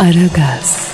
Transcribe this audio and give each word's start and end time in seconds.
Aragaz, 0.00 0.92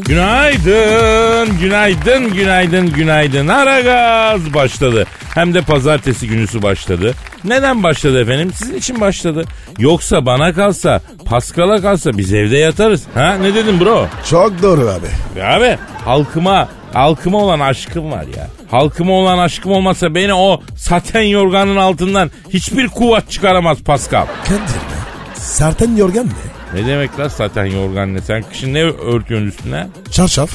Günaydın, 0.00 1.58
günaydın, 1.60 2.32
günaydın, 2.32 2.92
günaydın. 2.92 3.48
Aragaz 3.48 4.54
başladı. 4.54 5.06
Hem 5.34 5.54
de 5.54 5.62
pazartesi 5.62 6.28
günüsü 6.28 6.62
başladı. 6.62 7.14
Neden 7.44 7.82
başladı 7.82 8.22
efendim? 8.22 8.52
Sizin 8.54 8.74
için 8.74 9.00
başladı. 9.00 9.44
Yoksa 9.78 10.26
bana 10.26 10.52
kalsa, 10.52 11.00
Paskal'a 11.24 11.80
kalsa 11.80 12.18
biz 12.18 12.32
evde 12.32 12.56
yatarız. 12.56 13.02
Ha 13.14 13.34
ne 13.40 13.54
dedim 13.54 13.80
bro? 13.80 14.06
Çok 14.30 14.62
doğru 14.62 14.80
abi. 14.80 15.40
Ya 15.40 15.54
abi 15.56 15.78
halkıma, 16.04 16.68
halkıma 16.92 17.38
olan 17.38 17.60
aşkım 17.60 18.10
var 18.10 18.24
ya. 18.36 18.48
Halkıma 18.70 19.12
olan 19.12 19.38
aşkım 19.38 19.72
olmasa 19.72 20.14
beni 20.14 20.34
o 20.34 20.60
saten 20.76 21.22
yorganın 21.22 21.76
altından 21.76 22.30
hiçbir 22.50 22.88
kuvvet 22.88 23.30
çıkaramaz 23.30 23.82
Pascal. 23.82 24.26
Kadir 24.44 24.58
be. 24.58 25.02
Serten 25.34 25.96
yorgan 25.96 26.26
ne? 26.26 26.80
Ne 26.80 26.86
demek 26.86 27.18
lan 27.18 27.28
saten 27.28 27.64
yorgan 27.64 28.14
ne? 28.14 28.20
Sen 28.20 28.42
kışın 28.42 28.74
ne 28.74 28.82
örtüyorsun 28.82 29.46
üstüne? 29.48 29.86
Çarşaf. 30.10 30.50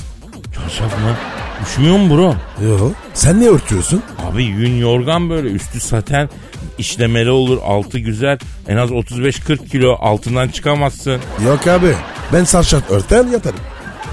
Çarşaf 0.55 0.91
mı? 0.99 1.15
Üşümüyor 1.63 1.97
mu 1.97 2.17
bro? 2.17 2.35
Yo. 2.67 2.91
Sen 3.13 3.41
ne 3.41 3.47
örtüyorsun? 3.47 4.03
Abi 4.31 4.43
yün 4.43 4.77
yorgan 4.77 5.29
böyle 5.29 5.47
üstü 5.47 5.79
saten 5.79 6.29
işlemeli 6.77 7.29
olur 7.31 7.57
altı 7.65 7.99
güzel 7.99 8.37
en 8.67 8.77
az 8.77 8.89
35-40 8.89 9.69
kilo 9.69 9.95
altından 9.99 10.47
çıkamazsın. 10.47 11.21
Yok 11.45 11.67
abi. 11.67 11.93
Ben 12.33 12.43
sarşat 12.43 12.91
örter 12.91 13.25
yatarım. 13.25 13.59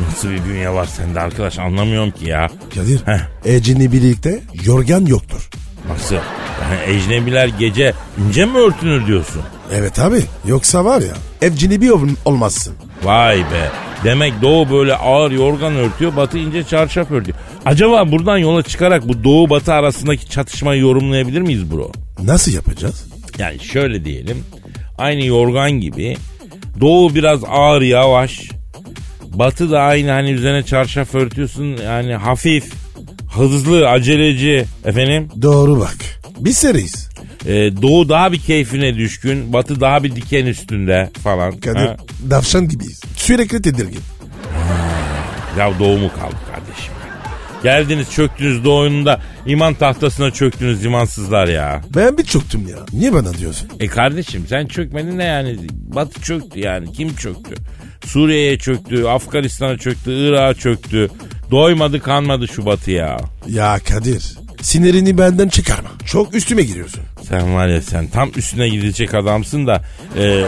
Nasıl 0.08 0.30
bir 0.30 0.44
bünye 0.44 0.70
var 0.70 0.84
sende 0.86 1.20
arkadaş 1.20 1.58
anlamıyorum 1.58 2.10
ki 2.10 2.28
ya. 2.28 2.50
Kadir. 2.74 3.00
Ecini 3.44 3.92
birlikte 3.92 4.40
yorgan 4.64 5.06
yoktur. 5.06 5.50
Nasıl? 5.88 6.14
Yani 6.14 6.96
ecnebiler 6.96 7.48
gece 7.58 7.92
ince 8.26 8.44
mi 8.44 8.58
örtünür 8.58 9.06
diyorsun? 9.06 9.42
Evet 9.74 9.98
abi. 9.98 10.20
Yoksa 10.46 10.84
var 10.84 11.00
ya 11.00 11.14
evcini 11.42 11.80
bir 11.80 11.90
ol- 11.90 12.08
olmazsın. 12.24 12.74
Vay 13.02 13.38
be. 13.38 13.70
Demek 14.04 14.42
doğu 14.42 14.70
böyle 14.70 14.94
ağır 14.94 15.30
yorgan 15.30 15.76
örtüyor 15.76 16.16
batı 16.16 16.38
ince 16.38 16.64
çarşaf 16.64 17.10
örtüyor. 17.10 17.38
Acaba 17.66 18.12
buradan 18.12 18.38
yola 18.38 18.62
çıkarak 18.62 19.08
bu 19.08 19.24
doğu 19.24 19.50
batı 19.50 19.72
arasındaki 19.72 20.30
çatışmayı 20.30 20.80
yorumlayabilir 20.80 21.40
miyiz 21.40 21.70
bro? 21.72 21.92
Nasıl 22.22 22.52
yapacağız? 22.52 23.06
Yani 23.38 23.58
şöyle 23.60 24.04
diyelim. 24.04 24.44
Aynı 24.98 25.24
yorgan 25.24 25.70
gibi 25.72 26.16
doğu 26.80 27.14
biraz 27.14 27.40
ağır 27.48 27.82
yavaş. 27.82 28.40
Batı 29.34 29.70
da 29.70 29.80
aynı 29.80 30.10
hani 30.10 30.30
üzerine 30.30 30.62
çarşaf 30.62 31.14
örtüyorsun 31.14 31.64
yani 31.76 32.14
hafif, 32.14 32.72
hızlı, 33.34 33.88
aceleci 33.88 34.64
efendim. 34.84 35.28
Doğru 35.42 35.80
bak. 35.80 35.96
Biz 36.38 36.58
seriyiz. 36.58 37.08
Ee, 37.46 37.50
doğu 37.82 38.08
daha 38.08 38.32
bir 38.32 38.40
keyfine 38.40 38.94
düşkün, 38.94 39.52
batı 39.52 39.80
daha 39.80 40.04
bir 40.04 40.16
diken 40.16 40.46
üstünde 40.46 41.10
falan. 41.24 41.52
Kadir 41.52 41.80
Ha? 41.86 41.96
davşan 42.30 42.68
gibiyiz. 42.68 43.00
Sürekli 43.16 43.62
tedirgin. 43.62 44.00
Ya 45.58 45.78
doğu 45.78 45.98
mu 45.98 46.10
kaldı 46.20 46.36
kardeşim? 46.54 46.94
Geldiniz 47.62 48.10
çöktünüz 48.10 48.64
doğununda 48.64 49.20
iman 49.46 49.74
tahtasına 49.74 50.30
çöktünüz 50.30 50.84
imansızlar 50.84 51.48
ya. 51.48 51.82
Ben 51.96 52.18
bir 52.18 52.24
çöktüm 52.24 52.68
ya. 52.68 52.76
Niye 52.92 53.12
bana 53.12 53.34
diyorsun? 53.34 53.68
E 53.80 53.86
kardeşim 53.86 54.46
sen 54.48 54.66
çökmedin 54.66 55.18
de 55.18 55.22
yani 55.22 55.56
Batı 55.72 56.20
çöktü 56.20 56.60
yani 56.60 56.92
kim 56.92 57.14
çöktü? 57.16 57.54
Suriye'ye 58.06 58.58
çöktü, 58.58 59.04
Afganistan'a 59.04 59.78
çöktü, 59.78 60.10
Irak'a 60.28 60.54
çöktü. 60.54 61.10
Doymadı 61.50 62.00
kanmadı 62.00 62.48
şu 62.48 62.66
Batı 62.66 62.90
ya. 62.90 63.16
Ya 63.48 63.78
Kadir 63.88 64.24
sinirini 64.62 65.18
benden 65.18 65.48
çıkarma. 65.48 65.88
Çok 66.06 66.34
üstüme 66.34 66.62
giriyorsun. 66.62 67.00
Sen 67.28 67.54
var 67.54 67.66
ya 67.68 67.82
sen 67.82 68.06
tam 68.06 68.30
üstüne 68.36 68.68
gidecek 68.68 69.14
adamsın 69.14 69.66
da 69.66 69.82
e, 70.18 70.44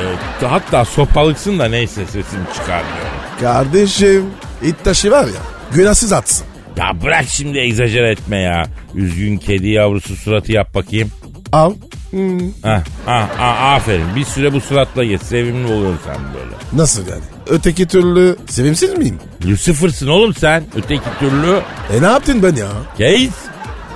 hatta 0.47 0.85
sopalıksın 0.85 1.59
da 1.59 1.69
neyse 1.69 2.07
sesini 2.07 2.45
çıkarmıyorum. 2.55 3.11
Kardeşim 3.41 4.25
it 4.63 4.85
taşı 4.85 5.11
var 5.11 5.25
ya 5.25 5.43
günahsız 5.75 6.13
atsın. 6.13 6.47
Ya 6.77 7.03
bırak 7.03 7.25
şimdi 7.29 7.59
egzajere 7.59 8.11
etme 8.11 8.37
ya. 8.39 8.67
Üzgün 8.95 9.37
kedi 9.37 9.69
yavrusu 9.69 10.17
suratı 10.17 10.53
yap 10.53 10.75
bakayım. 10.75 11.11
Al. 11.53 11.75
Hmm, 12.11 12.41
Ah, 12.65 12.81
ah, 13.07 13.29
ah, 13.41 13.73
aferin. 13.75 14.17
Bir 14.17 14.25
süre 14.25 14.53
bu 14.53 14.61
suratla 14.61 15.05
geç. 15.05 15.23
Sevimli 15.23 15.73
oluyorsun 15.73 16.01
sen 16.07 16.17
böyle. 16.35 16.55
nasıl 16.83 17.09
yani? 17.09 17.23
Öteki 17.49 17.87
türlü 17.87 18.37
sevimsiz 18.49 18.99
miyim? 18.99 19.19
Lucifer'sın 19.47 20.09
oğlum 20.09 20.35
sen. 20.35 20.65
Öteki 20.77 21.03
türlü. 21.21 21.61
E 21.99 22.03
ne 22.03 22.07
yaptın 22.07 22.43
ben 22.43 22.55
ya? 22.57 22.69
Geç. 22.99 23.31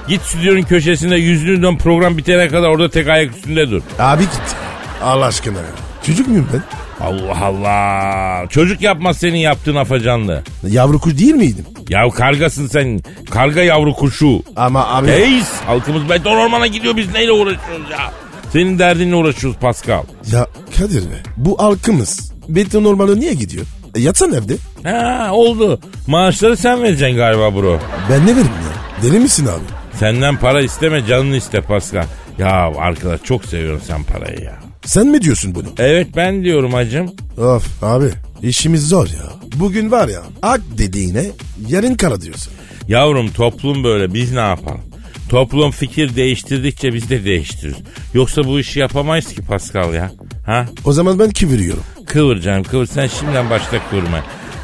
Git 0.08 0.22
stüdyonun 0.22 0.62
köşesinde 0.62 1.16
yüzünü 1.16 1.62
dön 1.62 1.76
program 1.76 2.18
bitene 2.18 2.48
kadar 2.48 2.68
orada 2.68 2.90
tek 2.90 3.08
ayak 3.08 3.36
üstünde 3.36 3.70
dur. 3.70 3.82
Abi 3.98 4.22
git. 4.22 4.56
Allah 5.02 5.24
aşkına 5.24 5.58
ya. 5.58 5.64
Çocuk 6.06 6.28
muyum 6.28 6.48
ben? 6.52 6.62
Allah 7.06 7.44
Allah. 7.44 8.48
Çocuk 8.48 8.80
yapmaz 8.82 9.16
senin 9.18 9.38
yaptığın 9.38 9.76
afacanlı. 9.76 10.42
Yavru 10.68 10.98
kuş 10.98 11.18
değil 11.18 11.34
miydim? 11.34 11.64
Ya 11.88 12.10
kargasın 12.10 12.66
sen. 12.66 13.00
Karga 13.30 13.62
yavru 13.62 13.94
kuşu. 13.94 14.42
Ama 14.56 14.86
abi... 14.88 15.06
Reis. 15.06 15.50
Halkımız 15.66 16.08
beton 16.08 16.36
ormana 16.36 16.66
gidiyor 16.66 16.96
biz 16.96 17.12
neyle 17.14 17.32
uğraşıyoruz 17.32 17.90
ya? 17.90 18.12
Senin 18.52 18.78
derdinle 18.78 19.14
uğraşıyoruz 19.14 19.58
Pascal. 19.60 20.02
Ya 20.32 20.46
Kadir 20.78 21.02
be 21.02 21.14
bu 21.36 21.58
halkımız 21.62 22.32
beton 22.54 22.84
ormanı 22.84 23.20
niye 23.20 23.34
gidiyor? 23.34 23.66
E, 23.94 24.00
yatsan 24.00 24.32
evde. 24.32 24.56
Ha 24.84 25.30
oldu. 25.32 25.80
Maaşları 26.06 26.56
sen 26.56 26.82
vereceksin 26.82 27.16
galiba 27.16 27.54
bro. 27.54 27.78
Ben 28.10 28.22
ne 28.26 28.30
veririm 28.30 28.46
ya? 28.46 29.02
Deli 29.02 29.18
misin 29.20 29.46
abi? 29.46 29.96
Senden 29.98 30.36
para 30.36 30.62
isteme 30.62 31.06
canını 31.06 31.36
iste 31.36 31.60
Pascal. 31.60 32.04
Ya 32.38 32.72
arkadaş 32.78 33.20
çok 33.24 33.44
seviyorum 33.44 33.80
sen 33.86 34.04
parayı 34.04 34.40
ya. 34.44 34.58
Sen 34.84 35.06
mi 35.06 35.22
diyorsun 35.22 35.54
bunu? 35.54 35.66
Evet 35.78 36.06
ben 36.16 36.44
diyorum 36.44 36.72
hacım. 36.72 37.10
Of 37.38 37.82
abi 37.82 38.06
işimiz 38.42 38.88
zor 38.88 39.06
ya. 39.06 39.32
Bugün 39.56 39.90
var 39.90 40.08
ya 40.08 40.22
ak 40.42 40.60
dediğine 40.78 41.24
yarın 41.68 41.94
kara 41.94 42.20
diyorsun. 42.20 42.52
Yavrum 42.88 43.30
toplum 43.32 43.84
böyle 43.84 44.14
biz 44.14 44.32
ne 44.32 44.40
yapalım? 44.40 44.80
Toplum 45.28 45.70
fikir 45.70 46.16
değiştirdikçe 46.16 46.94
biz 46.94 47.10
de 47.10 47.24
değiştiririz. 47.24 47.76
Yoksa 48.14 48.44
bu 48.44 48.60
işi 48.60 48.78
yapamayız 48.80 49.26
ki 49.26 49.42
Pascal 49.42 49.94
ya. 49.94 50.12
Ha? 50.46 50.66
O 50.84 50.92
zaman 50.92 51.18
ben 51.18 51.30
kıvırıyorum. 51.30 51.82
Kıvır 52.12 52.40
canım 52.40 52.64
kıvır. 52.64 52.86
Sen 52.86 53.06
şimdiden 53.06 53.50
başta 53.50 53.76
kıvırma. 53.90 54.18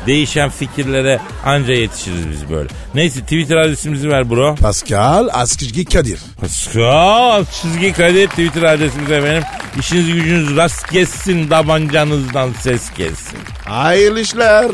Değişen 0.06 0.48
fikirlere 0.50 1.20
anca 1.44 1.72
yetişiriz 1.72 2.30
biz 2.30 2.50
böyle. 2.50 2.68
Neyse 2.94 3.20
Twitter 3.20 3.56
adresimizi 3.56 4.08
ver 4.08 4.30
bro. 4.30 4.54
Pascal 4.54 5.28
Askışgi 5.32 5.84
Kadir. 5.84 6.20
Pascal 6.40 7.44
çizgi 7.44 7.92
kadet 7.92 8.30
Twitter 8.30 8.62
adresimiz 8.62 9.10
efendim. 9.10 9.42
İşiniz 9.78 10.06
gücünüz 10.06 10.56
rast 10.56 10.90
kessin 10.90 11.48
tabancanızdan 11.48 12.52
ses 12.60 12.90
kessin. 12.90 13.38
Hayırlı 13.64 14.20
işler. 14.20 14.66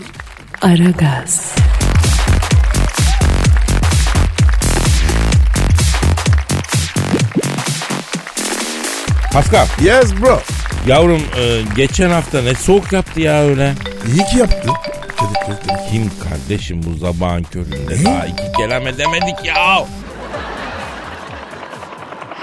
Aragaz, 0.63 1.55
Pascal 9.33 9.67
Yes 9.85 10.13
bro. 10.23 10.41
Yavrum 10.87 11.23
e, 11.39 11.63
geçen 11.77 12.11
hafta 12.11 12.43
ne 12.43 12.55
soğuk 12.55 12.93
yaptı 12.93 13.21
ya 13.21 13.43
öyle. 13.43 13.73
İyi 14.07 14.25
ki 14.25 14.39
yaptı. 14.39 14.69
Kim 15.91 16.11
kardeşim 16.29 16.83
bu 16.83 16.95
zabağın 16.99 17.43
köründe 17.43 18.05
daha 18.05 18.27
iki 18.27 18.53
kelam 18.57 18.87
edemedik 18.87 19.45
ya. 19.45 19.85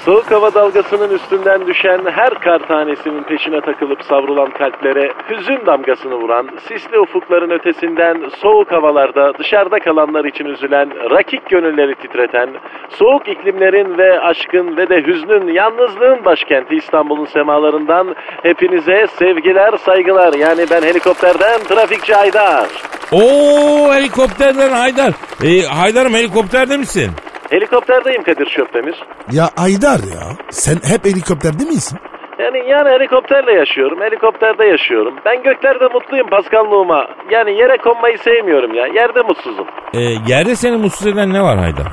Soğuk 0.10 0.32
hava 0.32 0.54
dalgasının 0.54 1.10
üstünden 1.10 1.68
düşen 1.68 2.02
her 2.12 2.40
kar 2.40 2.68
tanesinin 2.68 3.24
peşine 3.24 3.62
takılıp 3.62 4.04
savrulan 4.04 4.50
kalplere 4.50 5.12
hüzün 5.30 5.66
damgasını 5.66 6.16
vuran, 6.16 6.50
sisli 6.68 7.00
ufukların 7.00 7.50
ötesinden 7.50 8.30
soğuk 8.42 8.72
havalarda 8.72 9.34
dışarıda 9.40 9.80
kalanlar 9.80 10.26
için 10.26 10.46
üzülen, 10.46 10.90
rakik 11.12 11.50
gönülleri 11.50 11.96
titreten, 11.96 12.50
soğuk 12.90 13.28
iklimlerin 13.28 13.98
ve 13.98 14.20
aşkın 14.20 14.78
ve 14.78 14.90
de 14.90 15.04
hüznün, 15.08 15.54
yalnızlığın 15.54 16.26
başkenti 16.26 16.76
İstanbul'un 16.76 17.26
semalarından 17.26 18.16
hepinize 18.44 19.08
sevgiler, 19.08 19.78
saygılar. 19.78 20.34
Yani 20.34 20.66
ben 20.72 20.82
helikopterden 20.82 21.60
Trafikçi 21.60 22.16
Aydar. 22.16 22.68
Oo 23.12 23.94
helikopterden 23.94 24.70
Haydar. 24.70 25.12
E, 25.44 25.62
Haydar'ım 25.62 26.14
helikopterde 26.14 26.78
misin? 26.78 27.12
Helikopterdeyim 27.50 28.24
Kadir 28.24 28.46
Çöptemir. 28.46 28.96
Ya 29.32 29.50
Aydar 29.58 30.00
ya 30.00 30.24
sen 30.50 30.76
hep 30.94 31.06
helikopterde 31.06 31.64
misin? 31.64 32.00
Yani 32.40 32.58
yani 32.70 32.90
helikopterle 32.90 33.54
yaşıyorum, 33.54 34.02
helikopterde 34.02 34.66
yaşıyorum. 34.66 35.14
Ben 35.26 35.44
göklerde 35.44 35.88
mutluyum 35.94 36.28
Paskalluğuma. 36.30 37.08
Yani 37.32 37.52
yere 37.52 37.78
konmayı 37.78 38.18
sevmiyorum 38.18 38.74
ya. 38.74 38.86
Yerde 38.88 39.22
mutsuzum. 39.22 39.68
E, 39.94 40.00
yerde 40.28 40.56
seni 40.56 40.78
mutsuz 40.78 41.08
eden 41.08 41.34
ne 41.34 41.42
var 41.42 41.58
Haydar? 41.58 41.88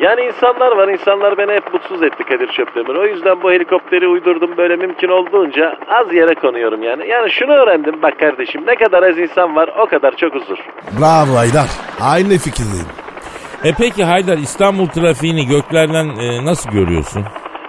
Yani 0.00 0.20
insanlar 0.20 0.76
var, 0.76 0.88
insanlar 0.88 1.38
beni 1.38 1.52
hep 1.52 1.72
mutsuz 1.74 2.02
etti 2.02 2.24
Kadir 2.24 2.48
Çöptemir. 2.52 2.94
O 2.94 3.06
yüzden 3.06 3.42
bu 3.42 3.50
helikopteri 3.52 4.08
uydurdum 4.08 4.56
böyle 4.56 4.76
mümkün 4.76 5.08
olduğunca 5.08 5.76
az 5.88 6.14
yere 6.14 6.34
konuyorum 6.34 6.82
yani. 6.82 7.08
Yani 7.08 7.30
şunu 7.30 7.52
öğrendim 7.52 8.02
bak 8.02 8.18
kardeşim 8.18 8.62
ne 8.66 8.74
kadar 8.74 9.02
az 9.02 9.18
insan 9.18 9.56
var 9.56 9.70
o 9.78 9.86
kadar 9.86 10.16
çok 10.16 10.34
huzur. 10.34 10.58
Bravo 11.00 11.38
Aydar. 11.38 11.68
Aynı 12.00 12.38
fikirdeyim. 12.38 12.86
E 13.64 13.72
peki 13.78 14.04
Haydar 14.04 14.38
İstanbul 14.38 14.86
trafiğini 14.86 15.46
göklerden 15.46 16.08
e, 16.08 16.44
nasıl 16.44 16.70
görüyorsun? 16.70 17.24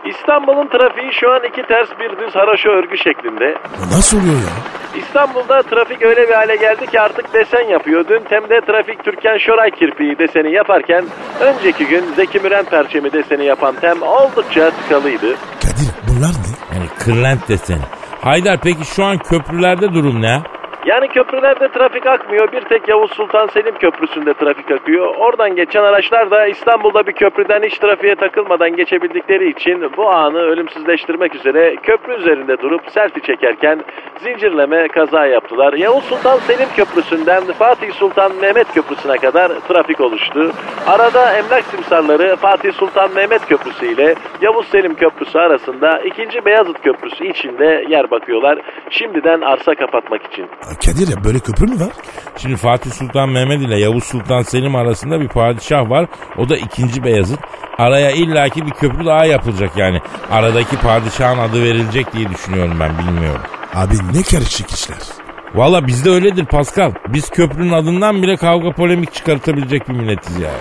İstanbul'un 0.06 0.68
trafiği 0.68 1.14
şu 1.14 1.32
an 1.32 1.40
iki 1.50 1.62
ters 1.68 1.90
bir 2.00 2.10
düz 2.20 2.36
haraşo 2.36 2.70
örgü 2.70 2.98
şeklinde. 2.98 3.58
Nasıl 3.96 4.20
oluyor 4.20 4.34
ya? 4.36 4.56
İstanbul'da 5.02 5.62
trafik 5.62 6.02
öyle 6.02 6.28
bir 6.30 6.34
hale 6.34 6.56
geldi 6.56 6.88
ki 6.88 7.02
artık 7.02 7.34
desen 7.34 7.70
yapıyor. 7.70 8.06
Dün 8.10 8.24
Tem'de 8.30 8.62
trafik 8.62 9.04
Türkan 9.04 9.38
Şoray 9.38 9.72
kirpiği 9.72 10.18
deseni 10.20 10.52
yaparken 10.54 11.06
önceki 11.40 11.86
gün 11.88 12.04
Zeki 12.16 12.40
Müren 12.40 12.66
perçemi 12.66 13.14
deseni 13.14 13.46
yapan 13.46 13.76
Tem 13.76 14.02
oldukça 14.02 14.72
tıkalıydı. 14.72 15.36
Kadir 15.62 15.92
bunlar 16.08 16.30
ne? 16.44 16.76
Yani 16.78 16.90
kırlent 17.00 17.50
deseni. 17.50 17.82
Haydar 18.22 18.60
peki 18.64 18.86
şu 18.86 19.04
an 19.04 19.18
köprülerde 19.18 19.94
durum 19.94 20.22
ne? 20.22 20.42
Yani 20.86 21.08
köprülerde 21.08 21.68
trafik 21.68 22.06
akmıyor. 22.06 22.52
Bir 22.52 22.62
tek 22.62 22.88
Yavuz 22.88 23.12
Sultan 23.12 23.48
Selim 23.48 23.76
Köprüsü'nde 23.78 24.34
trafik 24.34 24.72
akıyor. 24.72 25.16
Oradan 25.16 25.56
geçen 25.56 25.84
araçlar 25.84 26.32
da 26.32 26.48
İstanbul'da 26.48 27.08
bir 27.08 27.12
köprüden 27.12 27.64
hiç 27.64 27.78
trafiğe 27.78 28.16
takılmadan 28.16 28.76
geçebildikleri 28.76 29.50
için 29.50 29.92
bu 29.98 30.10
anı 30.10 30.40
ölümsüzleştirmek 30.40 31.36
üzere 31.36 31.76
köprü 31.76 32.14
üzerinde 32.14 32.58
durup 32.62 32.82
selfie 32.90 33.24
çekerken 33.24 33.80
zincirleme 34.24 34.88
kaza 34.88 35.26
yaptılar. 35.26 35.74
Yavuz 35.74 36.04
Sultan 36.04 36.38
Selim 36.38 36.68
Köprüsü'nden 36.76 37.44
Fatih 37.44 37.92
Sultan 37.92 38.36
Mehmet 38.36 38.74
Köprüsü'ne 38.74 39.18
kadar 39.18 39.52
trafik 39.68 40.02
oluştu. 40.02 40.52
Arada 40.88 41.34
emlak 41.34 41.64
simsarları 41.64 42.36
Fatih 42.36 42.74
Sultan 42.74 43.14
Mehmet 43.16 43.46
Köprüsü 43.46 43.86
ile 43.86 44.16
Yavuz 44.42 44.68
Selim 44.68 44.96
Köprüsü 44.96 45.40
arasında 45.40 46.00
2. 46.00 46.46
Beyazıt 46.46 46.82
Köprüsü 46.82 47.28
içinde 47.28 47.86
yer 47.90 48.12
bakıyorlar. 48.12 48.60
Şimdiden 48.90 49.42
arsa 49.42 49.76
kapatmak 49.76 50.24
için. 50.24 50.46
Kadir 50.76 51.08
ya 51.08 51.24
böyle 51.24 51.40
köprü 51.40 51.66
mü 51.66 51.80
var? 51.80 51.92
Şimdi 52.38 52.56
Fatih 52.56 52.92
Sultan 52.92 53.30
Mehmet 53.30 53.62
ile 53.62 53.80
Yavuz 53.80 54.04
Sultan 54.04 54.42
Selim 54.42 54.76
arasında 54.76 55.22
bir 55.22 55.28
padişah 55.28 55.90
var. 55.90 56.08
O 56.38 56.50
da 56.50 56.58
ikinci 56.58 57.04
Beyazıt. 57.04 57.40
Araya 57.78 58.12
illaki 58.12 58.66
bir 58.66 58.72
köprü 58.72 59.06
daha 59.06 59.26
yapılacak 59.26 59.78
yani. 59.78 60.02
Aradaki 60.32 60.76
padişahın 60.78 61.38
adı 61.38 61.64
verilecek 61.64 62.14
diye 62.14 62.30
düşünüyorum 62.30 62.78
ben 62.80 62.98
bilmiyorum. 62.98 63.42
Abi 63.74 63.96
ne 64.14 64.24
karışık 64.24 64.72
işler. 64.72 64.98
Valla 65.56 65.88
bizde 65.88 66.10
öyledir 66.10 66.46
Pascal. 66.46 66.92
Biz 67.08 67.30
köprünün 67.30 67.72
adından 67.72 68.24
bile 68.24 68.38
kavga 68.38 68.72
polemik 68.72 69.14
çıkartabilecek 69.14 69.90
bir 69.90 69.94
milletiz 69.94 70.40
ya. 70.40 70.52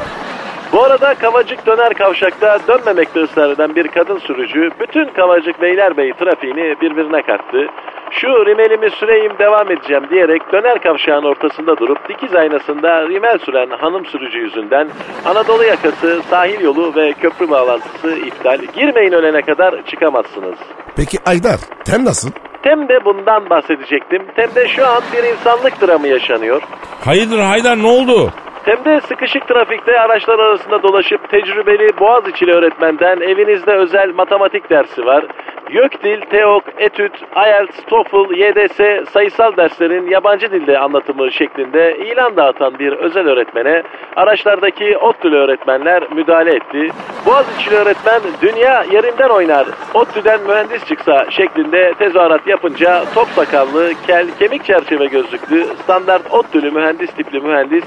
Bu 0.72 0.82
arada 0.82 1.14
Kavacık 1.14 1.66
Döner 1.66 1.94
Kavşak'ta 1.94 2.58
dönmemekte 2.68 3.20
ısrar 3.20 3.50
eden 3.50 3.76
bir 3.76 3.88
kadın 3.88 4.18
sürücü 4.18 4.70
bütün 4.80 5.04
Kavacık 5.04 5.62
Beylerbeyi 5.62 6.12
trafiğini 6.12 6.80
birbirine 6.80 7.22
kattı. 7.22 7.66
Şu 8.10 8.46
rimelimi 8.46 8.90
süreyim 8.90 9.32
devam 9.38 9.70
edeceğim 9.70 10.02
diyerek 10.10 10.52
döner 10.52 10.82
kavşağın 10.82 11.24
ortasında 11.24 11.76
durup 11.76 12.08
dikiz 12.08 12.34
aynasında 12.34 13.08
rimel 13.08 13.38
süren 13.38 13.70
hanım 13.70 14.06
sürücü 14.06 14.38
yüzünden 14.38 14.88
Anadolu 15.24 15.64
yakası, 15.64 16.22
sahil 16.30 16.60
yolu 16.60 16.94
ve 16.96 17.12
köprü 17.12 17.50
bağlantısı 17.50 18.10
iptal. 18.16 18.58
Girmeyin 18.74 19.12
ölene 19.12 19.42
kadar 19.42 19.86
çıkamazsınız. 19.86 20.58
Peki 20.96 21.18
Aydar 21.26 21.60
tem 21.84 22.04
nasıl? 22.04 22.30
Tem 22.62 22.88
de 22.88 23.04
bundan 23.04 23.50
bahsedecektim. 23.50 24.22
Tem'de 24.36 24.68
şu 24.68 24.86
an 24.86 25.02
bir 25.12 25.22
insanlık 25.22 25.82
dramı 25.82 26.08
yaşanıyor. 26.08 26.62
Hayırdır 27.04 27.38
Haydar 27.38 27.78
ne 27.82 27.86
oldu? 27.86 28.32
Tem'de 28.64 29.00
sıkışık 29.00 29.48
trafikte 29.48 30.00
araçlar 30.00 30.38
arasında 30.38 30.82
dolaşıp 30.82 31.30
tecrübeli 31.30 31.98
Boğaziçi'li 32.00 32.52
öğretmenden 32.52 33.20
evinizde 33.20 33.72
özel 33.72 34.14
matematik 34.14 34.70
dersi 34.70 35.06
var. 35.06 35.24
YÖKDİL, 35.72 36.20
TEOK, 36.20 36.64
ETÜT, 36.78 37.12
IELTS, 37.36 37.76
TOEFL, 37.86 38.34
YDS 38.34 39.10
sayısal 39.12 39.56
derslerin 39.56 40.10
yabancı 40.10 40.50
dilde 40.50 40.78
anlatımı 40.78 41.32
şeklinde 41.32 41.96
ilan 41.98 42.36
dağıtan 42.36 42.78
bir 42.78 42.92
özel 42.92 43.26
öğretmene 43.28 43.82
araçlardaki 44.16 44.98
ODTÜ'lü 44.98 45.36
öğretmenler 45.36 46.12
müdahale 46.12 46.56
etti. 46.56 46.90
Boğaziçi'li 47.26 47.74
öğretmen 47.74 48.20
dünya 48.42 48.84
yerinden 48.92 49.28
oynar, 49.28 49.66
ODTÜ'den 49.94 50.40
mühendis 50.42 50.84
çıksa 50.84 51.26
şeklinde 51.30 51.94
tezahürat 51.98 52.46
yapınca 52.46 53.04
top 53.14 53.28
sakallı, 53.28 53.92
kel, 54.06 54.26
kemik 54.38 54.64
çerçeve 54.64 55.06
gözlüklü, 55.06 55.66
standart 55.82 56.32
ODTÜ'lü 56.32 56.70
mühendis 56.70 57.10
tipli 57.10 57.40
mühendis 57.40 57.84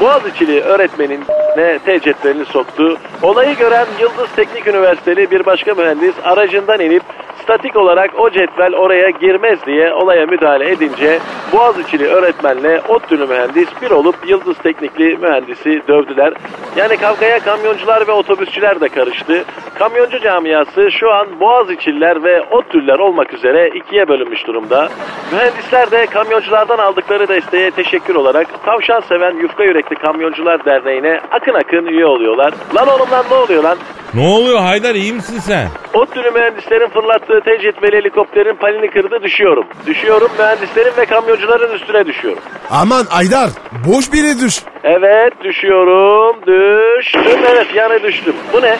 Boğaziçi'li 0.00 0.60
öğretmenin 0.60 1.24
ne 1.56 1.78
tecetlerini 1.78 2.44
soktu. 2.44 2.98
Olayı 3.22 3.56
gören 3.56 3.86
Yıldız 4.00 4.32
Teknik 4.36 4.66
Üniversiteli 4.66 5.30
bir 5.30 5.46
başka 5.46 5.74
mühendis 5.74 6.14
aracından 6.24 6.80
inip 6.80 7.02
statik 7.42 7.76
olarak 7.76 8.10
o 8.18 8.30
cetvel 8.30 8.74
oraya 8.74 9.10
girmez 9.10 9.66
diye 9.66 9.94
olaya 9.94 10.26
müdahale 10.26 10.70
edince 10.70 11.18
Boğaziçi'li 11.52 12.06
öğretmenle 12.06 12.80
ODTÜ'lü 12.88 13.26
mühendis 13.26 13.68
bir 13.82 13.90
olup 13.90 14.16
Yıldız 14.26 14.58
Teknikli 14.58 15.16
mühendisi 15.16 15.82
dövdüler. 15.88 16.32
Yani 16.76 16.96
kavgaya 16.96 17.38
kamyoncular 17.38 18.08
ve 18.08 18.12
otobüsçüler 18.12 18.80
de 18.80 18.88
karıştı. 18.88 19.44
Kamyoncu 19.78 20.18
camiası 20.18 20.90
şu 20.90 21.12
an 21.12 21.40
Boğaziçi'liler 21.40 22.24
ve 22.24 22.42
ODTÜ'lüler 22.42 22.98
olmak 22.98 23.34
üzere 23.34 23.68
ikiye 23.68 24.08
bölünmüş 24.08 24.46
durumda. 24.46 24.88
Mühendisler 25.32 25.90
de 25.90 26.06
kamyonculardan 26.06 26.78
aldıkları 26.78 27.28
desteğe 27.28 27.70
teşekkür 27.70 28.14
olarak 28.14 28.64
tavşan 28.64 29.00
seven 29.00 29.36
yufka 29.36 29.64
yürekli 29.64 29.96
kamyoncular 29.96 30.64
derneğine 30.64 31.20
akın 31.30 31.54
akın 31.54 31.86
üye 31.86 32.06
oluyorlar. 32.06 32.54
Lan 32.74 32.88
oğlum 32.88 33.10
lan 33.10 33.24
ne 33.30 33.36
oluyor 33.36 33.62
lan? 33.62 33.78
Ne 34.16 34.26
oluyor 34.26 34.58
Haydar 34.60 34.94
iyi 34.94 35.12
misin 35.12 35.40
sen? 35.46 35.68
ODTÜ'lü 35.94 36.30
mühendislerin 36.30 36.88
fırlattığı 36.88 37.40
T 37.44 37.58
cetveli 37.62 37.96
helikopterin 37.96 38.56
palini 38.56 38.90
kırdı 38.90 39.22
düşüyorum. 39.22 39.64
Düşüyorum 39.86 40.30
mühendislerin 40.38 40.96
ve 40.96 41.06
kamyoncuların 41.06 41.74
üstüne 41.74 42.06
düşüyorum. 42.06 42.42
Aman 42.70 43.06
Aydar 43.10 43.50
boş 43.86 44.12
bir 44.12 44.24
yere 44.24 44.40
düş. 44.40 44.62
Evet 44.84 45.32
düşüyorum 45.44 46.36
düştüm 46.40 47.40
evet 47.50 47.66
yani 47.74 48.02
düştüm. 48.02 48.34
Bu 48.52 48.62
ne? 48.62 48.78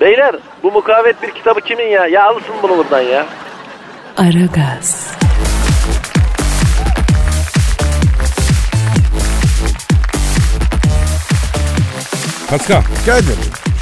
Beyler 0.00 0.34
bu 0.62 0.72
mukavet 0.72 1.22
bir 1.22 1.30
kitabı 1.30 1.60
kimin 1.60 1.86
ya? 1.88 2.06
Ya 2.06 2.24
alsın 2.24 2.54
bunu 2.62 2.78
buradan 2.78 3.00
ya. 3.00 3.26
Aragaz, 4.16 5.16
Pascal 12.50 12.82
Kadir 13.06 13.38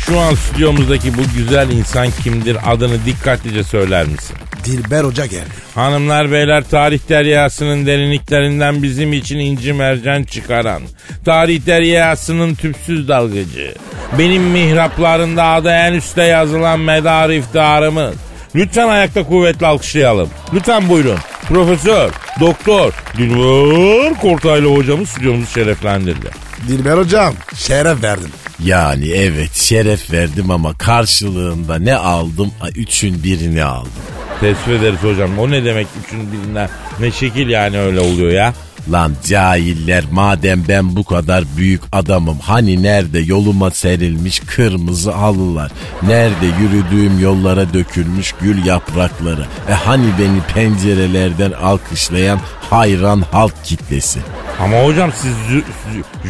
şu 0.07 0.21
an 0.21 0.35
stüdyomuzdaki 0.35 1.17
bu 1.19 1.23
güzel 1.37 1.71
insan 1.71 2.09
kimdir 2.11 2.57
adını 2.67 3.05
dikkatlice 3.07 3.65
söyler 3.65 4.07
misin? 4.07 4.37
Dilber 4.65 5.05
Hoca 5.05 5.27
geldi. 5.27 5.51
Hanımlar 5.75 6.33
beyler 6.33 6.65
tarih 6.71 7.01
deryasının 7.09 7.87
derinliklerinden 7.87 8.83
bizim 8.83 9.13
için 9.13 9.39
inci 9.39 9.73
mercan 9.73 10.23
çıkaran, 10.23 10.83
tarih 11.25 11.67
deryasının 11.67 12.55
tüpsüz 12.55 13.09
dalgıcı, 13.09 13.75
benim 14.19 14.43
mihraplarında 14.43 15.45
adı 15.45 15.71
en 15.71 15.93
üstte 15.93 16.23
yazılan 16.23 16.81
medar 16.81 17.31
iftiharımız. 17.31 18.15
Lütfen 18.55 18.89
ayakta 18.89 19.23
kuvvetli 19.23 19.67
alkışlayalım. 19.67 20.31
Lütfen 20.55 20.89
buyurun. 20.89 21.19
Profesör, 21.49 22.11
doktor, 22.41 22.93
Dilber 23.17 24.15
Kortaylı 24.15 24.77
hocamız 24.77 25.09
stüdyomuzu 25.09 25.51
şereflendirdi. 25.51 26.31
Dilber 26.69 26.99
Hocam 26.99 27.35
şeref 27.57 28.03
verdim. 28.03 28.31
Yani 28.65 29.09
evet 29.09 29.55
şeref 29.55 30.13
verdim 30.13 30.51
ama 30.51 30.79
karşılığında 30.79 31.79
ne 31.79 31.95
aldım? 31.95 32.51
Üçün 32.75 33.23
birini 33.25 33.65
aldım. 33.65 33.93
Teessüf 34.41 34.69
ederiz 34.69 35.03
hocam. 35.03 35.39
O 35.39 35.51
ne 35.51 35.65
demek 35.65 35.87
üçün 36.07 36.33
birinden? 36.33 36.69
Ne 37.01 37.11
şekil 37.11 37.49
yani 37.49 37.79
öyle 37.79 38.01
oluyor 38.01 38.31
ya? 38.31 38.55
Lan 38.93 39.13
cahiller 39.29 40.05
madem 40.11 40.65
ben 40.69 40.97
bu 40.97 41.05
kadar 41.05 41.45
büyük 41.57 41.83
adamım 41.93 42.39
hani 42.39 42.83
nerede 42.83 43.21
yoluma 43.21 43.71
serilmiş 43.71 44.41
kırmızı 44.41 45.11
halılar 45.11 45.73
nerede 46.03 46.47
yürüdüğüm 46.61 47.21
yollara 47.21 47.73
dökülmüş 47.73 48.35
gül 48.41 48.67
yaprakları 48.67 49.47
e 49.71 49.73
hani 49.73 50.07
beni 50.19 50.41
pencerelerden 50.55 51.53
alkışlayan 51.53 52.41
hayran 52.71 53.23
halk 53.33 53.65
kitlesi 53.65 54.21
Ama 54.61 54.85
hocam 54.85 55.11
siz 55.23 55.35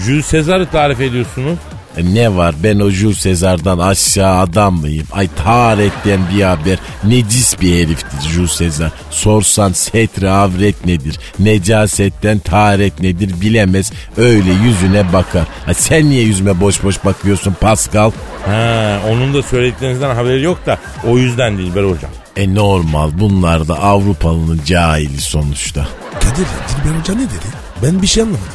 Jules 0.04 0.26
Sezar'ı 0.26 0.66
tarif 0.66 1.00
ediyorsunuz. 1.00 1.58
E 1.96 2.14
ne 2.14 2.36
var 2.36 2.54
ben 2.62 2.78
o 2.80 2.90
Jules 2.90 3.18
Sezar'dan 3.18 3.78
aşağı 3.78 4.38
adam 4.38 4.74
mıyım? 4.80 5.06
Ay 5.12 5.28
taharetten 5.44 6.20
bir 6.34 6.42
haber. 6.42 6.78
Necis 7.04 7.60
bir 7.60 7.84
heriftir 7.84 8.28
Jules 8.28 8.52
Sezar. 8.52 8.90
Sorsan 9.10 9.72
setre 9.72 10.30
avret 10.30 10.86
nedir? 10.86 11.18
Necasetten 11.38 12.38
taharet 12.38 13.00
nedir 13.00 13.40
bilemez. 13.40 13.92
Öyle 14.16 14.50
yüzüne 14.52 15.12
bakar. 15.12 15.44
Ay 15.66 15.74
sen 15.74 16.10
niye 16.10 16.22
yüzüme 16.22 16.60
boş 16.60 16.82
boş 16.84 17.04
bakıyorsun 17.04 17.56
Pascal? 17.60 18.10
Ha, 18.46 18.98
onun 19.10 19.34
da 19.34 19.42
söylediklerinizden 19.42 20.14
haberi 20.14 20.42
yok 20.42 20.66
da 20.66 20.78
o 21.06 21.18
yüzden 21.18 21.58
Dilber 21.58 21.82
hocam. 21.84 22.10
E 22.36 22.54
normal 22.54 23.10
bunlar 23.20 23.68
da 23.68 23.78
Avrupalının 23.82 24.60
cahili 24.66 25.20
sonuçta. 25.20 25.86
Kadir 26.14 26.36
Dilber 26.36 27.00
Hoca 27.00 27.14
ne 27.14 27.20
dedi? 27.20 27.46
Ben 27.82 28.02
bir 28.02 28.06
şey 28.06 28.22
anlamadım. 28.22 28.46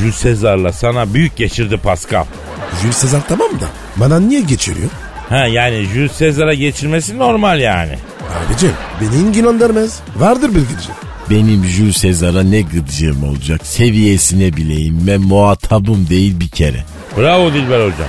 Jules 0.00 0.14
Sezar'la 0.14 0.72
sana 0.72 1.14
büyük 1.14 1.36
geçirdi 1.36 1.76
Pascal. 1.76 2.24
Jules 2.82 2.96
Sezar 2.96 3.20
tamam 3.28 3.50
da 3.50 3.66
bana 3.96 4.20
niye 4.20 4.40
geçiriyor? 4.40 4.90
Ha 5.28 5.46
yani 5.46 5.86
Jules 5.94 6.12
Sezar'a 6.12 6.54
geçirmesi 6.54 7.18
normal 7.18 7.60
yani. 7.60 7.98
Abicim 8.46 8.72
beni 9.00 9.28
ilgilendirmez. 9.28 10.00
Vardır 10.16 10.48
bir 10.48 10.60
gıcı. 10.60 10.90
Benim 11.30 11.64
Jules 11.64 11.96
Sezar'a 11.96 12.42
ne 12.42 12.60
gıcığım 12.60 13.28
olacak 13.28 13.66
seviyesine 13.66 14.56
bileyim 14.56 14.98
ben 15.06 15.20
muhatabım 15.20 16.08
değil 16.08 16.40
bir 16.40 16.48
kere. 16.48 16.84
Bravo 17.18 17.52
Dilber 17.52 17.78
hocam. 17.80 18.08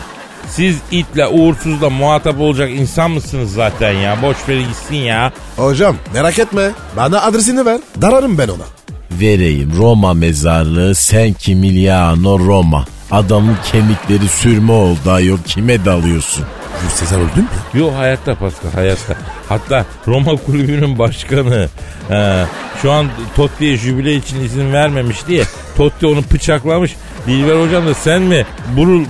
Siz 0.49 0.77
itle 0.91 1.27
uğursuzla 1.27 1.89
muhatap 1.89 2.39
olacak 2.39 2.69
insan 2.71 3.11
mısınız 3.11 3.53
zaten 3.53 3.91
ya? 3.93 4.21
Boş 4.21 4.37
ver 4.49 4.59
gitsin 4.59 4.95
ya. 4.95 5.31
Hocam 5.55 5.95
merak 6.13 6.39
etme. 6.39 6.71
Bana 6.97 7.21
adresini 7.21 7.65
ver. 7.65 7.79
Dararım 8.01 8.37
ben 8.37 8.47
ona. 8.47 8.63
Vereyim 9.11 9.71
Roma 9.77 10.13
mezarlığı 10.13 10.95
sen 10.95 11.33
Kimiliano 11.33 12.39
Roma. 12.39 12.85
Adamın 13.11 13.57
kemikleri 13.71 14.29
sürme 14.29 14.71
oldu 14.71 15.11
ayol 15.11 15.37
kime 15.47 15.85
dalıyorsun? 15.85 16.45
Jules 16.81 16.93
Sezar 16.93 17.17
öldü 17.17 17.39
mü? 17.41 17.47
Yok 17.79 17.93
hayatta 17.95 18.35
Pascal 18.35 18.71
hayatta. 18.71 19.15
Hatta 19.49 19.85
Roma 20.07 20.35
kulübünün 20.45 20.99
başkanı 20.99 21.69
e, 22.11 22.43
şu 22.81 22.91
an 22.91 23.07
Totti'ye 23.35 23.77
jübile 23.77 24.15
için 24.15 24.43
izin 24.43 24.73
vermemiş 24.73 25.27
diye 25.27 25.43
Totti 25.77 26.07
onu 26.07 26.23
bıçaklamış. 26.33 26.95
Dilber 27.27 27.65
hocam 27.67 27.87
da 27.87 27.93
sen 27.93 28.21
mi 28.21 28.45
bunu 28.77 29.03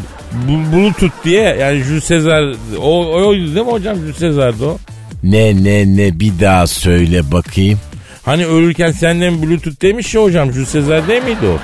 bunu 0.74 0.94
tut 0.94 1.12
diye 1.24 1.42
yani 1.42 1.84
Jules 1.84 2.04
Sezar 2.04 2.44
o, 2.82 3.14
oydu 3.28 3.56
değil 3.56 3.66
mi 3.66 3.72
hocam 3.72 3.98
Jules 3.98 4.18
Sezar'dı 4.18 4.66
o. 4.66 4.78
Ne 5.24 5.64
ne 5.64 5.98
ne 5.98 6.20
bir 6.20 6.40
daha 6.40 6.68
söyle 6.68 7.32
bakayım. 7.32 7.80
Hani 8.26 8.46
ölürken 8.46 8.92
senden 8.92 9.42
Bluetooth 9.42 9.82
demiş 9.82 10.16
ya 10.16 10.24
hocam 10.24 10.52
Jules 10.54 10.70
Sezar 10.70 11.08
değil 11.08 11.24
miydi 11.24 11.46
o? 11.48 11.58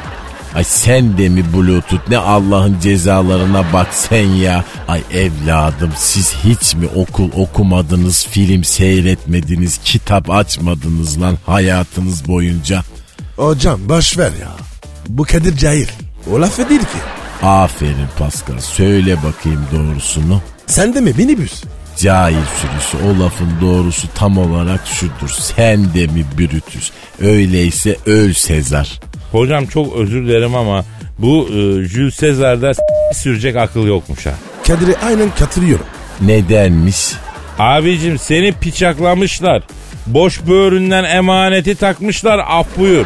Ay 0.58 0.64
sen 0.64 1.18
de 1.18 1.30
mi 1.30 1.46
Bluetooth 1.54 2.10
ne 2.10 2.18
Allah'ın 2.18 2.80
cezalarına 2.80 3.74
bak 3.74 3.88
sen 3.92 4.28
ya. 4.28 4.64
Ay 4.88 5.02
evladım 5.14 5.92
siz 5.98 6.34
hiç 6.44 6.76
mi 6.76 6.88
okul 6.96 7.30
okumadınız, 7.36 8.28
film 8.28 8.64
seyretmediniz, 8.64 9.80
kitap 9.84 10.30
açmadınız 10.30 11.22
lan 11.22 11.38
hayatınız 11.46 12.28
boyunca? 12.28 12.84
Hocam 13.36 13.80
boş 13.90 14.18
ver 14.18 14.32
ya. 14.42 14.52
Bu 15.10 15.24
Kadir 15.24 15.58
cahil. 15.58 15.88
O 16.32 16.42
laf 16.42 16.70
değil 16.70 16.82
ki. 16.82 16.98
Aferin 17.44 18.08
Pascal 18.20 18.60
söyle 18.60 19.18
bakayım 19.24 19.66
doğrusunu. 19.72 20.42
Sen 20.68 20.94
de 20.96 21.02
mi 21.02 21.14
minibüs? 21.18 21.64
Cahil 22.02 22.36
sürüsü 22.62 23.08
o 23.08 23.24
lafın 23.24 23.50
doğrusu 23.62 24.08
tam 24.16 24.38
olarak 24.38 24.88
şudur. 24.88 25.30
Sen 25.30 25.94
de 25.94 26.08
mi 26.08 26.26
Brutus? 26.38 26.92
Öyleyse 27.22 27.98
öl 28.06 28.34
Sezar. 28.34 29.00
Hocam 29.32 29.66
çok 29.66 29.96
özür 29.96 30.26
dilerim 30.26 30.56
ama 30.56 30.86
bu 31.20 31.48
e, 31.50 31.86
Jules 31.86 32.16
Sezar'da 32.16 32.72
sürecek 33.14 33.56
akıl 33.56 33.88
yokmuş 33.88 34.26
ha. 34.26 34.34
Kadir'e 34.68 34.96
aynen 35.06 35.30
katılıyorum. 35.40 35.86
Nedenmiş? 36.22 37.12
Abicim 37.60 38.20
seni 38.20 38.52
piçaklamışlar. 38.52 39.64
Boş 40.08 40.48
böğründen 40.48 41.04
emaneti 41.04 41.76
takmışlar 41.76 42.40
af 42.48 42.68
buyur. 42.78 43.06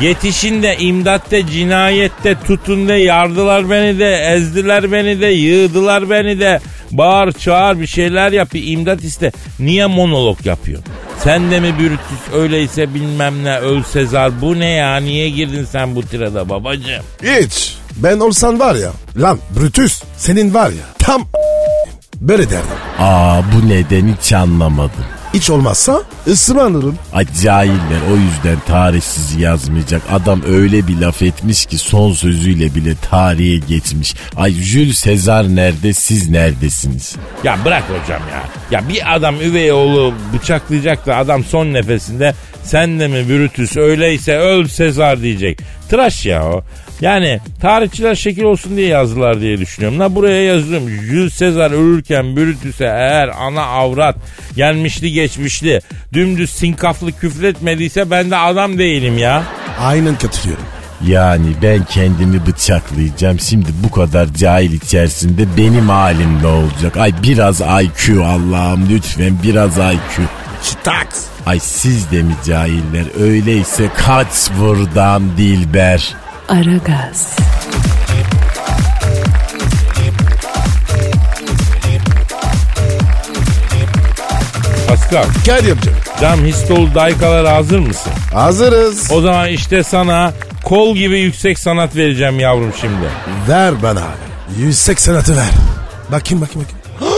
Yetişin 0.00 0.62
de 0.62 0.76
imdatte 0.76 1.46
cinayette 1.46 2.36
tutun 2.46 2.88
de 2.88 2.94
yardılar 2.94 3.70
beni 3.70 3.98
de 3.98 4.16
ezdiler 4.16 4.92
beni 4.92 5.20
de 5.20 5.26
yığdılar 5.26 6.10
beni 6.10 6.40
de 6.40 6.60
bağır 6.90 7.32
çağır 7.32 7.80
bir 7.80 7.86
şeyler 7.86 8.32
yap 8.32 8.54
bir 8.54 8.72
imdat 8.72 9.04
iste. 9.04 9.32
Niye 9.58 9.86
monolog 9.86 10.46
yapıyor? 10.46 10.82
Sen 11.24 11.50
de 11.50 11.60
mi 11.60 11.74
Brutus 11.78 12.34
öyleyse 12.34 12.94
bilmem 12.94 13.44
ne 13.44 13.58
öl 13.58 13.82
Sezar 13.82 14.40
bu 14.40 14.58
ne 14.58 14.70
ya 14.70 14.96
niye 14.96 15.30
girdin 15.30 15.64
sen 15.64 15.96
bu 15.96 16.02
tirada 16.02 16.48
babacığım? 16.48 17.04
Hiç. 17.22 17.74
Ben 17.96 18.18
olsan 18.20 18.60
var 18.60 18.74
ya. 18.74 18.90
Lan 19.16 19.38
Brutus 19.58 20.02
senin 20.16 20.54
var 20.54 20.70
ya. 20.70 20.84
Tam 20.98 21.28
böyle 22.20 22.50
derdim. 22.50 22.68
Aa 22.98 23.42
bu 23.42 23.68
neden 23.68 24.14
hiç 24.16 24.32
anlamadım. 24.32 25.04
Hiç 25.34 25.50
olmazsa 25.50 26.02
ısmarlarım. 26.26 26.98
Ay 27.12 27.26
cahiller 27.42 28.00
o 28.12 28.16
yüzden 28.16 28.58
tarih 28.66 29.00
sizi 29.00 29.40
yazmayacak. 29.40 30.02
Adam 30.12 30.42
öyle 30.48 30.88
bir 30.88 31.00
laf 31.00 31.22
etmiş 31.22 31.66
ki 31.66 31.78
son 31.78 32.12
sözüyle 32.12 32.74
bile 32.74 32.94
tarihe 33.10 33.58
geçmiş. 33.68 34.14
Ay 34.36 34.52
Jules 34.52 34.98
Sezar 34.98 35.56
nerede 35.56 35.92
siz 35.92 36.30
neredesiniz? 36.30 37.16
Ya 37.44 37.58
bırak 37.64 37.84
hocam 37.84 38.22
ya. 38.30 38.42
Ya 38.70 38.88
bir 38.88 39.16
adam 39.16 39.40
üvey 39.40 39.72
oğlu 39.72 40.14
bıçaklayacak 40.34 41.06
da 41.06 41.16
adam 41.16 41.44
son 41.44 41.66
nefesinde 41.72 42.34
sen 42.64 43.00
de 43.00 43.08
mi 43.08 43.28
Brutus 43.28 43.76
öyleyse 43.76 44.36
öl 44.38 44.66
Sezar 44.68 45.22
diyecek. 45.22 45.58
Tıraş 45.88 46.26
ya 46.26 46.44
o. 46.46 46.62
Yani 47.00 47.40
tarihçiler 47.60 48.14
şekil 48.14 48.42
olsun 48.42 48.76
diye 48.76 48.88
yazdılar 48.88 49.40
diye 49.40 49.58
düşünüyorum. 49.58 50.00
La 50.00 50.14
buraya 50.14 50.42
yazıyorum. 50.44 50.88
Jules 50.88 51.34
Sezar 51.34 51.70
ölürken 51.70 52.36
Brutus'e 52.36 52.84
eğer 52.84 53.30
ana 53.38 53.62
avrat 53.62 54.16
gelmişli 54.56 55.12
geçmişli 55.12 55.80
dümdüz 56.12 56.50
sinkaflı 56.50 57.12
küfretmediyse 57.12 58.10
ben 58.10 58.30
de 58.30 58.36
adam 58.36 58.78
değilim 58.78 59.18
ya. 59.18 59.42
Aynen 59.80 60.18
katılıyorum. 60.18 60.64
Yani 61.06 61.46
ben 61.62 61.84
kendimi 61.84 62.46
bıçaklayacağım. 62.46 63.40
Şimdi 63.40 63.68
bu 63.84 63.90
kadar 63.90 64.34
cahil 64.34 64.72
içerisinde 64.72 65.56
benim 65.56 65.88
halim 65.88 66.42
ne 66.42 66.46
olacak? 66.46 66.96
Ay 66.96 67.12
biraz 67.22 67.60
IQ 67.60 68.24
Allah'ım 68.24 68.88
lütfen 68.90 69.38
biraz 69.42 69.78
IQ. 69.78 70.22
Çıtaks. 70.64 71.24
Ay 71.46 71.58
siz 71.60 72.10
de 72.10 72.22
mi 72.22 72.34
cahiller? 72.46 73.04
Öyleyse 73.20 73.90
kaç 73.96 74.50
buradan 74.60 75.22
Dilber. 75.36 76.14
Aragaz, 76.50 77.36
Pascal, 84.88 85.24
Kadir'cim. 85.46 85.92
cam 86.20 86.44
histolu 86.44 86.94
daykalara 86.94 87.54
hazır 87.56 87.78
mısın? 87.78 88.12
Hazırız. 88.34 89.12
O 89.12 89.20
zaman 89.20 89.48
işte 89.48 89.82
sana 89.82 90.32
kol 90.64 90.96
gibi 90.96 91.18
yüksek 91.20 91.58
sanat 91.58 91.96
vereceğim 91.96 92.40
yavrum 92.40 92.72
şimdi. 92.80 93.06
Ver 93.48 93.82
bana 93.82 94.00
abi. 94.00 94.60
180 94.60 95.14
atı 95.14 95.36
ver. 95.36 95.50
Bakayım 96.12 96.42
bakayım 96.42 96.68
bakayım. 96.68 97.14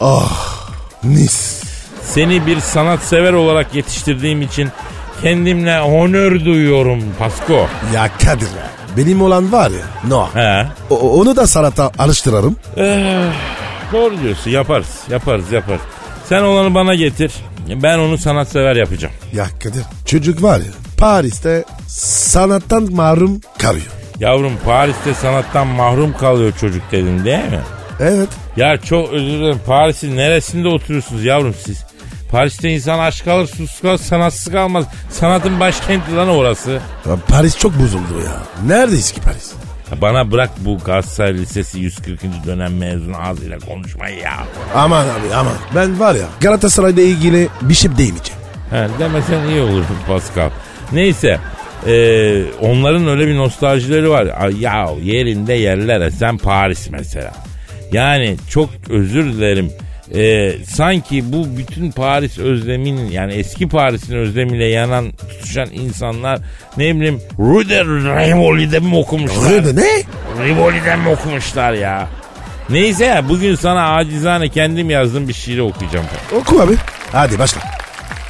oh. 0.00 0.32
Mis. 1.02 1.62
Seni 2.02 2.46
bir 2.46 2.60
sanatsever 2.60 3.32
olarak 3.32 3.74
yetiştirdiğim 3.74 4.42
için 4.42 4.70
kendimle 5.22 5.80
onur 5.80 6.44
duyuyorum 6.44 7.02
Pasko. 7.18 7.66
Ya 7.94 8.08
Kadir 8.24 8.46
be. 8.46 8.62
Benim 8.96 9.22
olan 9.22 9.52
var 9.52 9.70
ya. 9.70 10.08
No. 10.08 10.26
He. 10.34 10.66
O- 10.90 11.20
onu 11.20 11.36
da 11.36 11.46
sanata 11.46 11.90
alıştırırım. 11.98 12.56
Eh, 12.76 13.32
doğru 13.92 14.20
diyorsun 14.22 14.50
yaparız 14.50 15.00
yaparız 15.10 15.52
yaparız. 15.52 15.80
Sen 16.28 16.42
olanı 16.42 16.74
bana 16.74 16.94
getir. 16.94 17.32
Ben 17.82 17.98
onu 17.98 18.18
sanatsever 18.18 18.76
yapacağım. 18.76 19.14
Ya 19.32 19.46
Kadir. 19.62 19.82
Çocuk 20.06 20.42
var 20.42 20.58
ya. 20.58 20.72
Paris'te 20.98 21.64
sanattan 21.86 22.92
mahrum 22.92 23.40
kalıyor. 23.58 23.86
Yavrum 24.20 24.52
Paris'te 24.64 25.14
sanattan 25.14 25.66
mahrum 25.66 26.16
kalıyor 26.16 26.52
çocuk 26.60 26.82
dedin 26.92 27.24
değil 27.24 27.38
mi? 27.38 27.60
Evet. 28.00 28.28
Ya 28.56 28.76
çok 28.76 29.12
özür 29.12 29.26
dilerim 29.26 29.60
Paris'in 29.66 30.16
neresinde 30.16 30.68
oturuyorsunuz 30.68 31.24
yavrum 31.24 31.54
siz? 31.64 31.84
Paris'te 32.32 32.70
insan 32.70 32.98
aşk 32.98 33.24
kalır, 33.24 33.46
sus 33.46 33.80
kalır, 33.80 33.98
sanatsız 33.98 34.52
kalmaz. 34.52 34.84
Sanatın 35.10 35.60
başkenti 35.60 36.16
lan 36.16 36.28
orası. 36.28 36.70
Ya 37.08 37.16
Paris 37.28 37.58
çok 37.58 37.78
bozuldu 37.80 38.20
ya. 38.24 38.42
Neredeyiz 38.66 39.12
ki 39.12 39.20
Paris? 39.20 39.52
Ya 39.92 40.00
Bana 40.00 40.30
bırak 40.30 40.50
bu 40.58 40.78
Galatasaray 40.78 41.34
Lisesi 41.34 41.80
140. 41.80 42.20
dönem 42.46 42.76
mezun 42.78 43.12
ağzıyla 43.12 43.58
konuşmayı 43.58 44.18
ya. 44.18 44.32
Aman 44.74 45.04
abi 45.04 45.34
aman. 45.36 45.52
Ben 45.74 46.00
var 46.00 46.14
ya 46.14 46.26
Galatasaray'la 46.40 47.02
ilgili 47.02 47.48
bir 47.62 47.74
şey 47.74 47.90
demeyeceğim. 47.90 48.40
He, 48.70 48.86
demesen 48.98 49.48
iyi 49.48 49.60
olur 49.60 49.84
Pascal. 50.08 50.50
Neyse. 50.92 51.38
e, 51.86 51.94
onların 52.60 53.08
öyle 53.08 53.26
bir 53.26 53.36
nostaljileri 53.36 54.10
var. 54.10 54.28
Ay, 54.40 54.60
Ya 54.60 54.88
yerinde 55.02 55.54
yerler. 55.54 56.10
Sen 56.10 56.38
Paris 56.38 56.90
mesela. 56.90 57.32
Yani 57.92 58.36
çok 58.50 58.70
özür 58.90 59.24
dilerim. 59.24 59.70
E, 60.14 60.52
sanki 60.64 61.32
bu 61.32 61.56
bütün 61.56 61.90
Paris 61.90 62.38
özleminin 62.38 63.10
yani 63.10 63.32
eski 63.32 63.68
Paris'in 63.68 64.16
özlemiyle 64.16 64.64
yanan 64.64 65.12
tutuşan 65.12 65.68
insanlar 65.72 66.38
ne 66.76 66.96
bileyim 66.96 67.20
Rue 67.38 67.68
de 67.68 67.84
Rivoli'de 67.84 68.78
mi 68.78 68.96
okumuşlar? 68.96 69.50
Öyle 69.52 69.76
de 69.76 69.82
ne? 69.82 70.02
Rivoli'den 70.44 70.98
mi 71.00 71.08
okumuşlar 71.08 71.72
ya? 71.72 72.08
Neyse 72.70 73.04
ya 73.04 73.28
bugün 73.28 73.54
sana 73.54 73.94
acizane 73.94 74.48
kendim 74.48 74.90
yazdığım 74.90 75.28
bir 75.28 75.34
şiiri 75.34 75.62
okuyacağım. 75.62 76.06
Oku 76.40 76.60
abi. 76.60 76.72
Hadi 77.12 77.38
başla. 77.38 77.60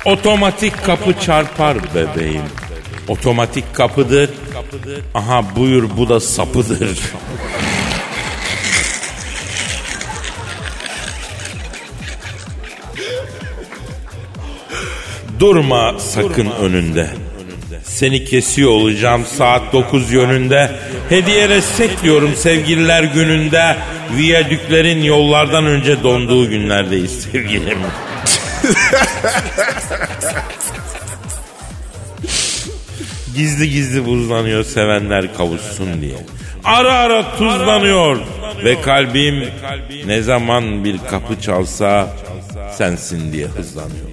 Otomatik 0.05 0.85
kapı 0.85 1.21
çarpar 1.21 1.77
bebeğim. 1.95 2.43
Otomatik 3.09 3.75
kapıdır. 3.75 4.31
Aha 5.15 5.45
buyur 5.57 5.89
bu 5.97 6.09
da 6.09 6.21
sapıdır. 6.21 7.01
Durma 15.42 15.99
sakın 15.99 16.50
önünde. 16.50 17.11
Seni 17.84 18.25
kesiyor 18.25 18.70
olacağım 18.70 19.25
saat 19.37 19.72
9 19.72 20.12
yönünde. 20.12 20.70
Hediye 21.08 21.49
destek 21.49 22.02
diyorum 22.02 22.34
sevgililer 22.37 23.02
gününde. 23.02 23.76
Viyadüklerin 24.16 25.02
yollardan 25.02 25.66
önce 25.66 26.02
donduğu 26.02 26.50
günlerdeyiz 26.50 27.22
sevgilim. 27.22 27.78
Gizli 33.37 33.70
gizli 33.70 34.06
buzlanıyor 34.06 34.64
sevenler 34.64 35.34
kavuşsun 35.34 36.00
diye. 36.00 36.16
Ara 36.64 36.92
ara 36.92 37.37
tuzlanıyor 37.37 38.18
ve 38.64 38.80
kalbim 38.80 39.44
ne 40.06 40.22
zaman 40.22 40.84
bir 40.84 40.99
kapı 41.11 41.40
çalsa 41.40 42.08
sensin 42.76 43.32
diye 43.32 43.46
hızlanıyor. 43.46 44.12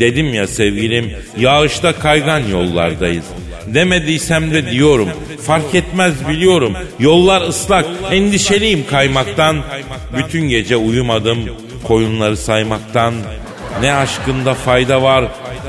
Dedim 0.00 0.34
ya 0.34 0.46
sevgilim 0.46 1.12
yağışta 1.38 1.92
kaygan 1.92 2.38
yollardayız. 2.38 3.24
Demediysem 3.66 4.50
de 4.50 4.70
diyorum 4.70 5.08
fark 5.46 5.74
etmez 5.74 6.28
biliyorum. 6.28 6.74
Yollar 6.98 7.48
ıslak 7.48 7.86
endişeliyim 8.10 8.86
kaymaktan. 8.86 9.56
Bütün 10.16 10.48
gece 10.48 10.76
uyumadım 10.76 11.38
koyunları 11.84 12.36
saymaktan. 12.36 13.14
Ne 13.80 13.94
aşkında 13.94 14.54
fayda 14.54 15.02
var 15.02 15.24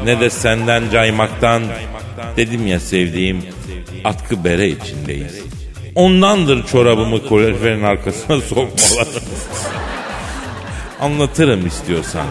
ne 0.06 0.20
de 0.20 0.30
senden 0.30 0.84
caymaktan. 0.92 1.64
Dedim 2.38 2.68
ya 2.68 2.80
sevdiğim 2.80 3.44
atkı 4.04 4.44
bere 4.44 4.70
içindeyiz. 4.70 5.40
Ondandır 5.96 6.68
çorabımı 6.68 7.28
kaloriferin 7.28 7.84
arkasına 7.84 8.42
sokmalarım 8.50 9.24
anlatırım 11.02 11.68
istiyorsan 11.68 12.26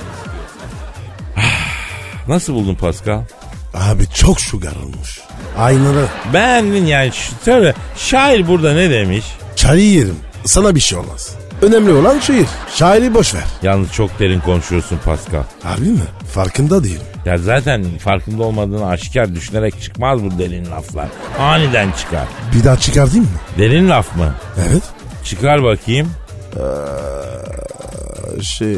Nasıl 2.31 2.55
buldun 2.55 2.75
Pascal? 2.75 3.21
Abi 3.75 4.03
çok 4.15 4.41
şugar 4.41 4.73
olmuş. 4.85 5.21
Aynalı. 5.59 6.07
Beğendin 6.33 6.87
yani. 6.87 7.11
Söyle 7.45 7.75
şair 7.97 8.49
burada 8.49 8.73
ne 8.75 8.91
demiş? 8.91 9.25
Çayı 9.57 9.91
yerim. 9.91 10.17
Sana 10.45 10.75
bir 10.75 10.81
şey 10.81 10.99
olmaz. 10.99 11.35
Önemli 11.63 11.93
olan 11.93 12.19
şiir. 12.19 12.47
Şairi 12.75 13.15
boş 13.15 13.35
ver. 13.35 13.43
Yalnız 13.63 13.93
çok 13.93 14.19
derin 14.19 14.41
konuşuyorsun 14.41 14.99
Pascal. 15.05 15.43
Harbi 15.63 15.89
mi? 15.89 16.01
Farkında 16.35 16.85
değilim. 16.85 17.01
Ya 17.25 17.39
zaten 17.39 17.85
farkında 17.99 18.43
olmadığını 18.43 18.87
aşikar 18.89 19.35
düşünerek 19.35 19.83
çıkmaz 19.83 20.23
bu 20.23 20.39
derin 20.39 20.71
laflar. 20.71 21.09
Aniden 21.39 21.93
çıkar. 21.93 22.25
Bir 22.55 22.65
daha 22.65 22.77
çıkartayım 22.77 23.25
mı? 23.25 23.31
Derin 23.59 23.89
laf 23.89 24.17
mı? 24.17 24.35
Evet. 24.69 24.83
Çıkar 25.25 25.63
bakayım. 25.63 26.11
Şey, 28.43 28.75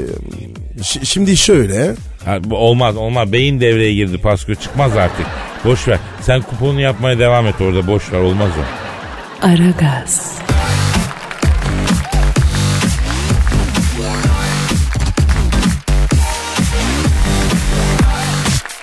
şi- 0.79 1.07
şimdi 1.07 1.37
şöyle. 1.37 1.95
Ha, 2.25 2.39
bu 2.45 2.57
olmaz 2.57 2.97
olmaz. 2.97 3.33
Beyin 3.33 3.61
devreye 3.61 3.95
girdi 3.95 4.19
Pascal. 4.19 4.55
Çıkmaz 4.55 4.97
artık. 4.97 5.27
Boş 5.65 5.89
ver. 5.89 5.99
Sen 6.21 6.43
kuponu 6.43 6.81
yapmaya 6.81 7.19
devam 7.19 7.47
et 7.47 7.61
orada. 7.61 7.87
Boş 7.87 8.13
ver 8.13 8.19
olmaz 8.19 8.51
o. 8.59 8.63
Aragaz, 9.47 10.33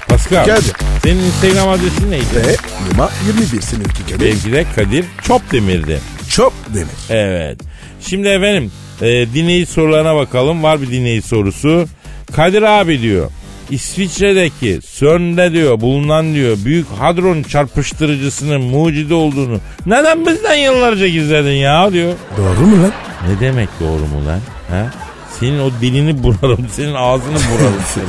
Pascal. 0.07 0.45
Geldi. 0.45 0.65
Senin 1.03 1.23
Instagram 1.23 1.69
adresin 1.69 2.11
neydi? 2.11 2.25
Ve 2.35 2.55
numara 2.91 3.11
21 3.27 3.61
seninki 3.61 4.05
Kadir. 4.11 4.19
Belki 4.25 4.51
de 4.51 4.65
Kadir 4.75 5.05
Çopdemir'di. 5.23 5.99
Çok 6.29 6.53
demir. 6.73 6.87
Evet. 7.09 7.59
Şimdi 8.01 8.27
efendim 8.27 8.71
e, 9.01 9.07
dinleyici 9.07 9.71
sorularına 9.71 10.15
bakalım. 10.15 10.63
Var 10.63 10.81
bir 10.81 10.91
dinleyici 10.91 11.27
sorusu. 11.27 11.87
Kadir 12.35 12.61
abi 12.61 13.01
diyor. 13.01 13.31
İsviçre'deki 13.69 14.79
CERN'de 14.97 15.51
diyor 15.51 15.81
bulunan 15.81 16.33
diyor 16.33 16.57
büyük 16.65 16.87
hadron 16.99 17.43
çarpıştırıcısının 17.43 18.61
mucidi 18.61 19.13
olduğunu 19.13 19.59
neden 19.85 20.25
bizden 20.25 20.55
yıllarca 20.55 21.07
gizledin 21.07 21.55
ya 21.55 21.93
diyor. 21.93 22.13
Doğru 22.37 22.67
mu 22.67 22.83
lan? 22.83 22.91
Ne 23.27 23.39
demek 23.39 23.69
doğru 23.79 23.99
mu 24.07 24.25
lan? 24.27 24.39
Ha? 24.69 24.91
Senin 25.39 25.59
o 25.59 25.71
dilini 25.81 26.23
burarım, 26.23 26.67
senin 26.71 26.93
ağzını 26.93 27.35
burarım 27.35 27.83
senin. 27.93 28.07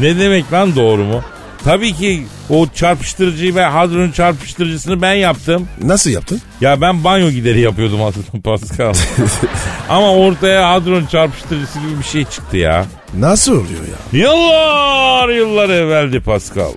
ne 0.00 0.20
demek 0.20 0.52
lan 0.52 0.76
doğru 0.76 1.04
mu? 1.04 1.22
Tabii 1.64 1.92
ki 1.92 2.22
o 2.50 2.66
çarpıştırıcıyı 2.74 3.54
ve 3.54 3.64
hadron 3.64 4.10
çarpıştırıcısını 4.10 5.02
ben 5.02 5.12
yaptım. 5.14 5.68
Nasıl 5.82 6.10
yaptın? 6.10 6.40
Ya 6.60 6.80
ben 6.80 7.04
banyo 7.04 7.30
gideri 7.30 7.60
yapıyordum 7.60 8.02
aslında 8.02 8.26
Pascal. 8.44 8.94
Ama 9.88 10.12
ortaya 10.14 10.70
hadron 10.70 11.06
çarpıştırıcısı 11.06 11.78
gibi 11.80 11.98
bir 11.98 12.04
şey 12.04 12.24
çıktı 12.24 12.56
ya. 12.56 12.86
Nasıl 13.18 13.52
oluyor 13.52 13.80
ya? 14.12 14.18
Yıllar 14.20 15.28
yıllar 15.28 15.68
evveldi 15.70 16.20
Pascal. 16.20 16.72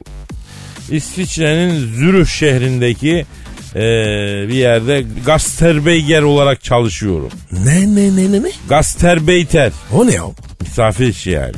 İsviçre'nin 0.90 1.80
Zürih 1.94 2.28
şehrindeki 2.28 3.26
eee, 3.76 4.46
bir 4.50 4.54
yerde 4.54 5.06
Gasterbeyger 5.26 6.22
olarak 6.22 6.64
çalışıyorum. 6.64 7.30
Ne 7.52 7.96
ne 7.96 8.16
ne 8.16 8.32
ne 8.32 8.44
ne? 8.44 8.52
Gasterbeyter. 8.70 9.72
O 9.94 10.08
ne 10.08 10.22
o? 10.22 10.34
Misafir 10.62 11.08
işi 11.08 11.30
yani. 11.30 11.54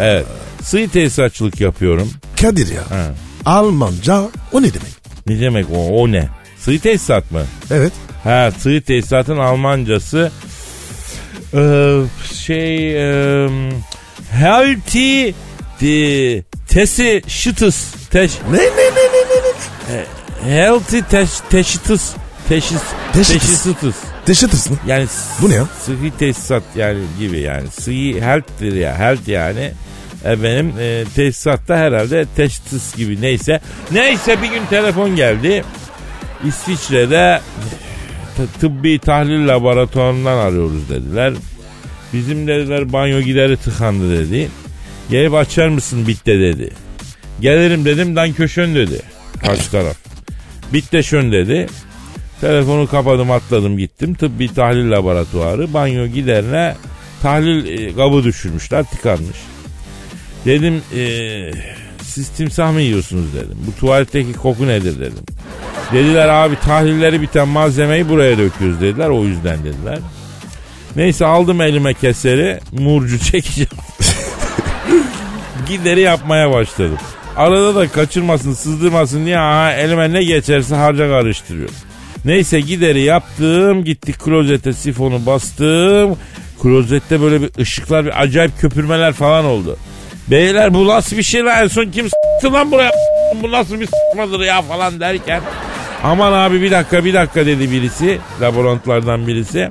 Evet. 0.00 0.26
Sığ 0.64 0.88
tesisatçılık 0.92 1.60
yapıyorum. 1.60 2.10
Kadir 2.40 2.68
ya. 2.74 2.90
Ha. 2.90 3.06
Almanca 3.44 4.22
o 4.52 4.62
ne 4.62 4.66
demek? 4.74 4.92
Ne 5.26 5.40
demek 5.40 5.66
o? 5.74 5.86
O 6.02 6.12
ne? 6.12 6.28
Sığ 6.58 6.78
tesisat 6.80 7.30
mı? 7.30 7.42
Evet. 7.70 7.92
Ha 8.24 8.50
sığ 8.58 8.80
tesisatın 8.86 9.38
Almancası 9.38 10.30
eee, 11.54 12.00
şey 12.34 12.92
eee 12.92 13.48
healthy 14.30 15.32
de, 15.80 16.42
tesi 16.68 17.22
şıtıs 17.26 17.84
teş, 18.10 18.32
Ne 18.50 18.58
ne 18.58 18.62
ne 18.62 18.66
ne 18.68 19.22
ne 19.30 19.98
ne? 19.98 20.04
healthy 20.56 21.02
teş, 21.10 21.30
teşitıs 21.50 22.10
teşis 22.48 22.78
Teşitıs. 23.12 23.32
teşisitis. 23.40 23.94
Teşettüs 24.26 24.70
mü? 24.70 24.76
Yani 24.86 25.06
Bu 25.42 25.50
ne 25.50 25.54
ya? 25.54 25.64
Sıhhi 25.86 26.12
tesisat 26.18 26.62
yani 26.76 26.98
gibi 27.18 27.40
yani. 27.40 27.68
Sıhhi 27.80 28.20
health'tir 28.22 28.72
ya. 28.76 28.98
Health 28.98 29.28
yani. 29.28 29.72
Efendim 30.24 30.72
e, 30.80 31.04
tesisatta 31.14 31.76
herhalde 31.76 32.26
teşhis 32.36 32.96
gibi 32.96 33.20
neyse. 33.20 33.60
Neyse 33.92 34.42
bir 34.42 34.48
gün 34.48 34.66
telefon 34.70 35.16
geldi. 35.16 35.64
İsviçre'de 36.44 37.40
t- 38.36 38.60
tıbbi 38.60 38.98
tahlil 38.98 39.48
laboratuvarından 39.48 40.36
arıyoruz 40.38 40.88
dediler. 40.90 41.32
Bizim 42.12 42.46
dediler 42.46 42.92
banyo 42.92 43.20
gideri 43.20 43.56
tıkandı 43.56 44.18
dedi. 44.18 44.48
Gelip 45.10 45.34
açar 45.34 45.68
mısın 45.68 46.06
bitte 46.06 46.38
dedi. 46.40 46.70
Gelirim 47.40 47.84
dedim 47.84 48.16
dan 48.16 48.32
köşön 48.32 48.74
dedi. 48.74 49.00
Karşı 49.40 49.70
taraf. 49.70 49.96
Bitte 50.72 51.02
şön 51.02 51.32
dedi. 51.32 51.66
Telefonu 52.40 52.86
kapadım 52.86 53.30
atladım 53.30 53.78
gittim. 53.78 54.14
Tıbbi 54.14 54.54
tahlil 54.54 54.90
laboratuvarı 54.90 55.74
banyo 55.74 56.06
giderine 56.06 56.74
tahlil 57.22 57.66
e, 57.88 57.94
kabı 57.96 58.24
düşürmüşler 58.24 58.84
tıkanmış. 58.84 59.36
Dedim 60.46 60.82
e, 60.96 61.02
siz 62.02 62.28
timsah 62.28 62.72
mı 62.72 62.80
yiyorsunuz 62.80 63.34
dedim. 63.34 63.58
Bu 63.66 63.80
tuvaletteki 63.80 64.32
koku 64.32 64.66
nedir 64.66 65.00
dedim. 65.00 65.24
Dediler 65.92 66.28
abi 66.28 66.56
tahlilleri 66.56 67.22
biten 67.22 67.48
malzemeyi 67.48 68.08
buraya 68.08 68.38
döküyoruz 68.38 68.80
dediler 68.80 69.08
o 69.08 69.24
yüzden 69.24 69.64
dediler. 69.64 69.98
Neyse 70.96 71.26
aldım 71.26 71.60
elime 71.60 71.94
keseri 71.94 72.60
murcu 72.72 73.18
çekeceğim. 73.30 73.70
Gideri 75.68 76.00
yapmaya 76.00 76.50
başladım. 76.50 76.98
Arada 77.36 77.74
da 77.74 77.88
kaçırmasın 77.88 78.52
sızdırmasın 78.52 79.26
diye 79.26 79.38
aha, 79.38 79.72
elime 79.72 80.12
ne 80.12 80.24
geçerse 80.24 80.74
harca 80.74 81.08
karıştırıyorum. 81.08 81.74
Neyse 82.24 82.60
gideri 82.60 83.00
yaptım 83.00 83.84
gittik 83.84 84.18
klozete 84.18 84.72
sifonu 84.72 85.26
bastım. 85.26 86.16
Klozette 86.62 87.20
böyle 87.20 87.42
bir 87.42 87.50
ışıklar 87.58 88.04
bir 88.04 88.22
acayip 88.22 88.60
köpürmeler 88.60 89.12
falan 89.12 89.44
oldu. 89.44 89.76
Beyler 90.30 90.74
bu 90.74 90.86
nasıl 90.88 91.16
bir 91.16 91.22
şey 91.22 91.44
lan 91.44 91.62
en 91.62 91.68
son 91.68 91.84
kim 91.84 92.06
s**tı 92.08 92.52
lan 92.52 92.70
buraya 92.70 92.90
bu 93.42 93.50
nasıl 93.50 93.80
bir 93.80 93.86
s**madır 93.86 94.40
ya 94.40 94.62
falan 94.62 95.00
derken. 95.00 95.40
Aman 96.04 96.32
abi 96.32 96.62
bir 96.62 96.70
dakika 96.70 97.04
bir 97.04 97.14
dakika 97.14 97.46
dedi 97.46 97.70
birisi 97.70 98.18
laborantlardan 98.40 99.26
birisi. 99.26 99.70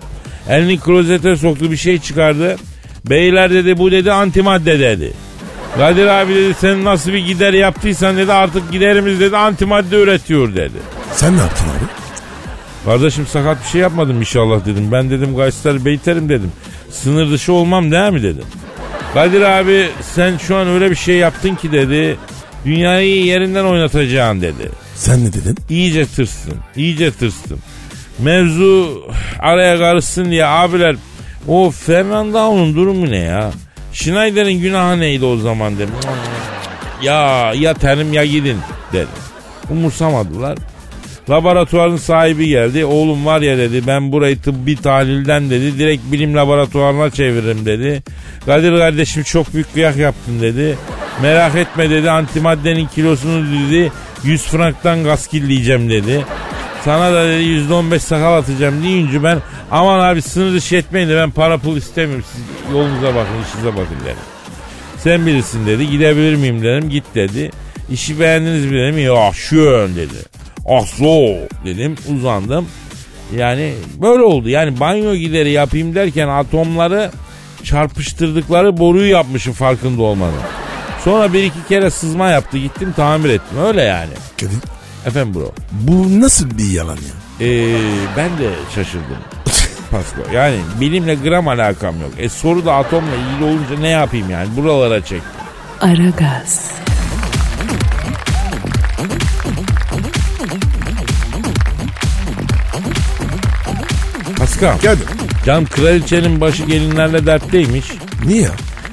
Elini 0.50 0.80
klozete 0.80 1.36
soktu 1.38 1.72
bir 1.72 1.78
şey 1.78 2.00
çıkardı. 2.00 2.56
Beyler 3.10 3.54
dedi 3.54 3.78
bu 3.78 3.92
dedi 3.92 4.12
antimadde 4.12 4.80
dedi. 4.80 5.14
Kadir 5.78 6.08
abi 6.08 6.36
dedi 6.36 6.54
sen 6.54 6.86
nasıl 6.86 7.14
bir 7.14 7.26
gider 7.26 7.54
yaptıysan 7.54 8.18
dedi 8.18 8.34
artık 8.34 8.72
giderimiz 8.72 9.20
dedi 9.20 9.38
antimadde 9.38 9.96
üretiyor 9.96 10.56
dedi. 10.56 10.78
Sen 11.16 11.38
ne 11.38 11.42
yaptın 11.42 11.66
abi? 11.66 11.86
Kardeşim 12.86 13.28
sakat 13.28 13.64
bir 13.64 13.70
şey 13.70 13.82
yapmadım 13.82 14.20
inşallah 14.20 14.66
dedim. 14.66 14.92
Ben 14.92 15.10
dedim 15.10 15.36
Gaystar 15.36 15.86
Beyterim 15.86 16.30
dedim. 16.30 16.52
Sınır 16.92 17.32
dışı 17.32 17.54
olmam 17.54 17.92
değil 17.92 18.12
mi 18.14 18.24
dedim. 18.24 18.44
Kadir 19.14 19.42
abi 19.42 19.90
sen 20.02 20.38
şu 20.38 20.56
an 20.58 20.68
öyle 20.68 20.92
bir 20.92 20.96
şey 20.96 21.16
yaptın 21.16 21.56
ki 21.56 21.72
dedi. 21.72 22.18
Dünyayı 22.66 23.26
yerinden 23.26 23.66
oynatacaksın 23.66 24.42
dedi. 24.42 24.72
Sen 24.96 25.26
ne 25.26 25.34
dedin? 25.34 25.58
İyice 25.70 26.06
tırstım. 26.06 26.58
iyice 26.76 27.12
tırstım. 27.12 27.60
Mevzu 28.20 29.02
araya 29.40 29.78
karışsın 29.78 30.32
diye 30.32 30.46
abiler 30.46 30.96
o 31.48 31.72
Fernando'nun 31.72 32.76
durumu 32.76 33.10
ne 33.12 33.18
ya? 33.18 33.52
Schneider'in 33.94 34.62
günahı 34.62 35.00
neydi 35.00 35.26
o 35.26 35.38
zaman 35.38 35.76
dedim. 35.76 35.94
Ya 37.02 37.54
ya 37.54 37.74
terim 37.74 38.14
ya 38.14 38.26
gidin 38.26 38.58
dedim. 38.94 39.08
Umursamadılar. 39.70 40.58
Laboratuvarın 41.30 41.98
sahibi 41.98 42.48
geldi. 42.48 42.86
Oğlum 42.86 43.26
var 43.26 43.42
ya 43.42 43.58
dedi 43.58 43.88
ben 43.88 44.12
burayı 44.12 44.40
tıbbi 44.40 44.76
tahlilden 44.76 45.50
dedi. 45.50 45.80
Direkt 45.80 46.12
bilim 46.12 46.36
laboratuvarına 46.36 47.10
çeviririm 47.10 47.66
dedi. 47.66 48.04
Kadir 48.46 48.78
kardeşim 48.78 49.24
çok 49.24 49.54
büyük 49.54 49.74
kıyak 49.74 49.98
yaptın 49.98 50.42
dedi. 50.42 50.78
Merak 51.22 51.56
etme 51.56 51.90
dedi 51.90 52.12
antimaddenin 52.12 52.88
kilosunu 52.88 53.46
dedi. 53.46 53.92
100 54.24 54.44
franktan 54.44 55.04
gaskilleyeceğim 55.04 55.90
dedi. 55.90 56.26
Sana 56.86 57.14
da 57.14 57.28
dedi 57.28 57.44
%15 57.44 58.00
sakal 58.00 58.38
atacağım 58.38 58.84
deyince 58.84 59.24
ben 59.24 59.38
aman 59.72 60.00
abi 60.00 60.22
sınır 60.22 60.54
dışı 60.54 60.76
etmeyin 60.76 61.10
de 61.10 61.16
ben 61.16 61.32
para 61.32 61.58
pul 61.58 61.78
istemiyorum. 61.78 62.26
Siz 62.32 62.74
yolunuza 62.74 63.08
bakın 63.08 63.34
işinize 63.48 63.78
bakın 63.78 63.98
dedim. 64.06 64.16
Sen 64.98 65.26
bilirsin 65.26 65.66
dedi. 65.66 65.90
Gidebilir 65.90 66.36
miyim 66.36 66.64
dedim. 66.64 66.90
Git 66.90 67.04
dedi. 67.16 67.52
İşi 67.92 68.20
beğendiniz 68.20 68.66
mi 68.66 68.72
dedim. 68.72 69.00
Ya 69.00 69.32
şön 69.34 69.96
dedi. 69.96 70.41
Ah 70.70 70.86
so 70.86 71.28
dedim. 71.66 71.96
Uzandım. 72.18 72.68
Yani 73.38 73.74
böyle 74.02 74.24
oldu. 74.24 74.50
Yani 74.50 74.80
banyo 74.80 75.16
gideri 75.16 75.52
yapayım 75.52 75.96
derken 75.96 76.28
atomları 76.28 77.12
çarpıştırdıkları 77.64 78.78
boruyu 78.78 79.10
yapmışım 79.12 79.54
farkında 79.54 80.02
olmadan. 80.02 80.34
Sonra 81.04 81.34
bir 81.34 81.44
iki 81.44 81.68
kere 81.70 81.90
sızma 81.90 82.30
yaptı. 82.30 82.58
Gittim 82.58 82.94
tamir 82.96 83.30
ettim. 83.30 83.58
Öyle 83.68 83.82
yani. 83.82 84.10
Kadir 84.40 84.58
Efendim 85.06 85.34
bro. 85.36 85.52
bu 85.72 86.22
nasıl 86.22 86.58
bir 86.58 86.72
yalan 86.72 86.96
ya? 86.98 87.48
Ee, 87.48 87.76
ben 88.18 88.30
de 88.38 88.50
şaşırdım. 88.76 89.18
Pasko. 89.92 90.22
Yani 90.34 90.56
bilimle 90.80 91.16
gram 91.16 91.48
alakam 91.48 92.02
yok. 92.02 92.12
E 92.18 92.30
soru 92.30 92.66
da 92.66 92.74
atomla 92.76 93.10
ilgili 93.16 93.44
olunca 93.50 93.80
ne 93.82 93.88
yapayım 93.90 94.30
yani? 94.30 94.48
Buralara 94.58 95.06
çek. 95.06 95.22
Aragaz, 95.82 96.72
Paskal. 104.62 104.78
Kadir 104.78 105.06
Canım 105.46 105.66
kraliçenin 105.66 106.42
başı 106.42 106.64
gelinlerle 106.66 107.26
dertteymiş. 107.26 107.86
niye? 108.26 108.48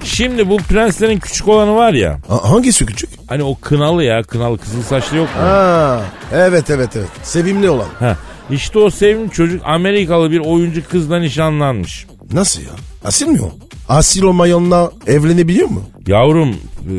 Şimdi 0.04 0.48
bu 0.48 0.56
prenslerin 0.56 1.18
küçük 1.18 1.48
olanı 1.48 1.74
var 1.74 1.92
ya. 1.92 2.18
Ha- 2.28 2.50
hangisi 2.50 2.86
küçük? 2.86 3.10
Hani 3.26 3.42
o 3.42 3.54
kınalı 3.60 4.04
ya 4.04 4.22
kınalı 4.22 4.58
kızıl 4.58 4.82
saçlı 4.82 5.16
yok 5.16 5.26
mu? 5.26 5.42
Ha, 5.42 6.00
evet 6.32 6.70
evet 6.70 6.96
evet. 6.96 7.08
Sevimli 7.22 7.70
olan. 7.70 7.86
Ha. 7.98 8.16
İşte 8.50 8.78
o 8.78 8.90
sevimli 8.90 9.30
çocuk 9.30 9.62
Amerikalı 9.64 10.30
bir 10.30 10.38
oyuncu 10.38 10.88
kızla 10.88 11.18
nişanlanmış. 11.18 12.06
Nasıl 12.32 12.62
ya? 12.62 12.70
Asil 13.04 13.26
mi 13.26 13.40
o? 13.42 13.50
Asil 13.88 14.22
olmayanla 14.22 14.92
evlenebiliyor 15.06 15.68
mu? 15.68 15.82
Yavrum 16.06 16.50
e, 16.50 16.92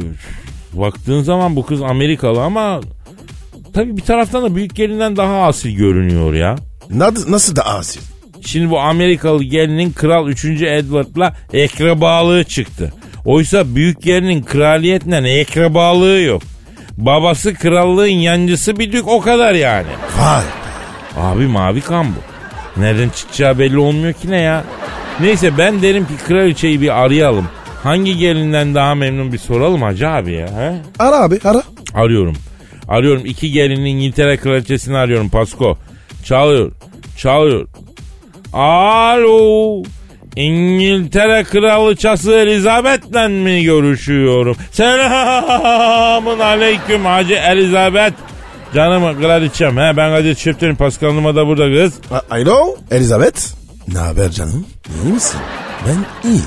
baktığın 0.79 1.21
zaman 1.23 1.55
bu 1.55 1.65
kız 1.65 1.82
Amerikalı 1.82 2.41
ama 2.43 2.79
tabii 3.73 3.97
bir 3.97 4.01
taraftan 4.01 4.43
da 4.43 4.55
büyük 4.55 4.75
gelinden 4.75 5.17
daha 5.17 5.41
asil 5.43 5.75
görünüyor 5.75 6.34
ya. 6.34 6.55
Nasıl, 6.89 7.32
nasıl 7.32 7.55
da 7.55 7.65
asil? 7.65 8.01
Şimdi 8.45 8.69
bu 8.69 8.80
Amerikalı 8.80 9.43
gelinin 9.43 9.91
kral 9.91 10.28
3. 10.28 10.45
Edward'la 10.45 11.34
ekrebalığı 11.54 12.43
çıktı. 12.43 12.93
Oysa 13.25 13.75
büyük 13.75 14.02
gelinin 14.02 14.43
kraliyetle 14.43 15.39
ekrebalığı 15.39 16.21
yok. 16.21 16.41
Babası 16.97 17.54
krallığın 17.54 18.08
yancısı 18.08 18.80
bir 18.80 18.91
dük 18.91 19.08
o 19.08 19.21
kadar 19.21 19.54
yani. 19.54 19.88
Vay. 20.19 20.43
Abi 21.17 21.47
mavi 21.47 21.82
kan 21.82 22.08
bu. 22.08 22.30
Nereden 22.82 23.10
çıkacağı 23.10 23.60
belli 23.60 23.78
olmuyor 23.78 24.13
ki 24.13 24.32
ne 24.32 24.41
ya. 24.41 24.63
Neyse 25.19 25.58
ben 25.58 25.82
derim 25.82 26.06
ki 26.06 26.13
kraliçeyi 26.28 26.82
bir 26.82 27.04
arayalım. 27.04 27.47
Hangi 27.84 28.17
gelinden 28.17 28.75
daha 28.75 28.95
memnun 28.95 29.34
bir 29.34 29.38
soralım 29.38 29.82
hacı 29.82 30.10
abi 30.10 30.32
ya. 30.32 30.47
He? 30.47 30.75
Ara 30.99 31.15
abi 31.15 31.39
ara. 31.43 31.63
Arıyorum. 31.93 32.36
Arıyorum. 32.88 33.25
iki 33.25 33.52
gelinin 33.52 33.86
İngiltere 33.86 34.38
kraliçesini 34.38 34.97
arıyorum 34.97 35.30
Pasko. 35.30 35.78
Çalıyor. 36.25 36.71
Çalıyor. 37.17 37.67
Alo. 38.54 39.84
İngiltere 40.36 41.44
kraliçası 41.44 42.32
Elizabeth'le 42.32 43.30
mi 43.30 43.64
görüşüyorum? 43.64 44.58
Selamun 44.72 46.40
aleyküm 46.40 47.06
Hacı 47.06 47.34
Elizabeth. 47.34 48.16
Canım 48.76 49.22
kraliçem. 49.22 49.78
He, 49.78 49.98
ben 49.98 50.16
Kadir 50.16 50.36
Çöpten'im. 50.36 50.76
Pascal 50.76 51.12
Numa 51.12 51.36
da 51.36 51.48
burada 51.48 51.84
kız. 51.84 51.94
Alo 52.32 52.76
Elizabeth. 52.92 53.40
Ne 53.94 54.00
haber 54.00 54.30
canım? 54.30 54.66
İyi 55.04 55.14
misin? 55.14 55.40
Ben 55.88 56.30
iyi. 56.30 56.42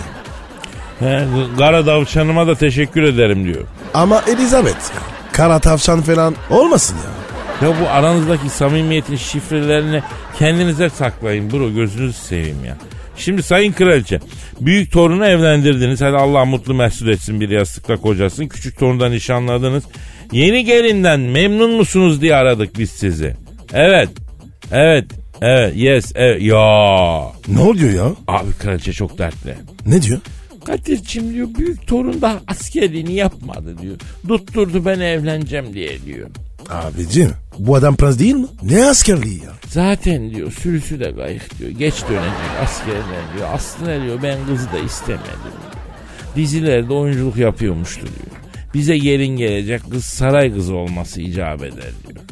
He, 0.99 1.25
kara 1.59 1.87
davşanıma 1.87 2.47
da 2.47 2.55
teşekkür 2.55 3.03
ederim 3.03 3.45
diyor. 3.45 3.65
Ama 3.95 4.23
Elizabeth 4.27 4.95
ya. 4.95 5.01
Kara 5.33 5.59
tavşan 5.59 6.01
falan 6.03 6.35
olmasın 6.51 6.97
ya. 6.97 7.22
Ya 7.63 7.69
bu 7.81 7.89
aranızdaki 7.89 8.49
samimiyetin 8.49 9.17
şifrelerini 9.17 10.03
kendinize 10.39 10.91
saklayın 10.91 11.53
bro 11.53 11.75
gözünüzü 11.75 12.13
seveyim 12.13 12.65
ya. 12.65 12.77
Şimdi 13.17 13.43
sayın 13.43 13.73
kraliçe 13.73 14.21
büyük 14.61 14.93
torunu 14.93 15.27
evlendirdiniz. 15.27 16.01
Hadi 16.01 16.17
Allah 16.17 16.45
mutlu 16.45 16.75
mesut 16.75 17.09
etsin 17.09 17.41
bir 17.41 17.49
yastıkla 17.49 17.97
kocasın. 17.97 18.49
Küçük 18.49 18.79
torundan 18.79 19.13
nişanladınız. 19.13 19.85
Yeni 20.33 20.65
gelinden 20.65 21.21
memnun 21.21 21.71
musunuz 21.71 22.21
diye 22.23 22.35
aradık 22.35 22.79
biz 22.79 22.91
sizi. 22.91 23.37
Evet. 23.73 24.09
Evet. 24.73 25.05
Evet. 25.43 25.77
Yes. 25.77 26.13
Evet. 26.15 26.43
Ya. 26.43 27.23
Ne 27.49 27.61
oluyor 27.61 27.93
ya? 27.93 28.15
Abi 28.29 28.53
kraliçe 28.53 28.93
çok 28.93 29.19
dertli. 29.19 29.55
Ne 29.87 30.03
diyor? 30.03 30.19
Kadir'cim 30.65 31.35
diyor 31.35 31.49
büyük 31.59 31.87
torun 31.87 32.23
daha 32.23 32.41
askerliğini 32.47 33.15
yapmadı 33.15 33.79
diyor. 33.83 33.97
Tutturdu 34.29 34.85
ben 34.85 35.01
evleneceğim 35.01 35.75
diye 35.75 36.05
diyor. 36.05 36.29
Abicim 36.73 37.31
bu 37.59 37.77
adam 37.77 37.97
prens 37.97 38.19
değil 38.19 38.35
mi? 38.35 38.47
Ne 38.63 38.85
askerliği 38.85 39.39
ya? 39.39 39.51
Zaten 39.69 40.31
diyor 40.31 40.53
sürüsü 40.53 41.01
de 41.01 41.15
kayık 41.15 41.59
diyor. 41.59 41.71
Geç 41.71 41.95
dönecek 42.03 42.63
askerler 42.65 43.37
diyor. 43.37 43.49
Aslında 43.55 44.03
diyor 44.03 44.19
ben 44.23 44.39
kızı 44.47 44.73
da 44.73 44.79
istemedim 44.79 45.23
diyor. 45.45 45.73
Dizilerde 46.37 46.93
oyunculuk 46.93 47.37
yapıyormuştu 47.37 48.01
diyor. 48.01 48.37
Bize 48.75 48.99
gelin 48.99 49.37
gelecek 49.37 49.81
kız 49.91 50.05
saray 50.05 50.55
kızı 50.55 50.75
olması 50.75 51.21
icap 51.21 51.63
eder 51.63 51.91
diyor. 52.09 52.23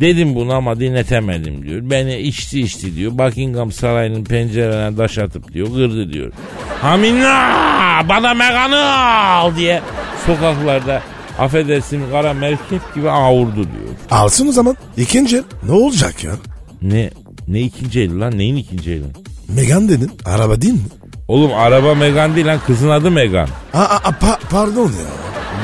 Dedim 0.00 0.34
bunu 0.34 0.52
ama 0.52 0.80
dinletemedim 0.80 1.62
diyor. 1.62 1.80
Beni 1.90 2.16
içti 2.16 2.60
içti 2.60 2.96
diyor. 2.96 3.12
Buckingham 3.18 3.72
Sarayı'nın 3.72 4.24
pencerelerine 4.24 4.96
taş 4.96 5.18
atıp 5.18 5.52
diyor 5.52 5.66
kırdı 5.66 6.12
diyor. 6.12 6.32
Hamina 6.80 8.02
bana 8.08 8.34
Megan'ı 8.34 8.94
al 8.94 9.56
diye 9.56 9.82
sokaklarda 10.26 11.02
affedersin 11.40 12.02
kara 12.10 12.34
merkep 12.34 12.94
gibi 12.94 13.10
avurdu 13.10 13.54
diyor. 13.56 13.88
Alsın 14.10 14.48
o 14.48 14.52
zaman. 14.52 14.76
İkinci 14.96 15.36
el. 15.36 15.42
Ne 15.66 15.72
olacak 15.72 16.24
ya? 16.24 16.32
Ne 16.82 17.10
ne 17.48 17.60
ikinci 17.60 18.00
eli 18.00 18.18
lan 18.20 18.38
neyin 18.38 18.56
ikinci 18.56 18.90
eli? 18.90 19.04
Megan 19.56 19.88
dedin. 19.88 20.10
Araba 20.24 20.62
değil 20.62 20.74
mi? 20.74 20.80
Oğlum 21.28 21.50
araba 21.54 21.94
Megan 21.94 22.36
değil 22.36 22.46
lan 22.46 22.58
kızın 22.66 22.90
adı 22.90 23.10
Megan. 23.10 23.48
Aa, 23.74 23.78
aa, 23.78 24.10
pa- 24.10 24.38
pardon 24.50 24.86
ya. 24.86 25.10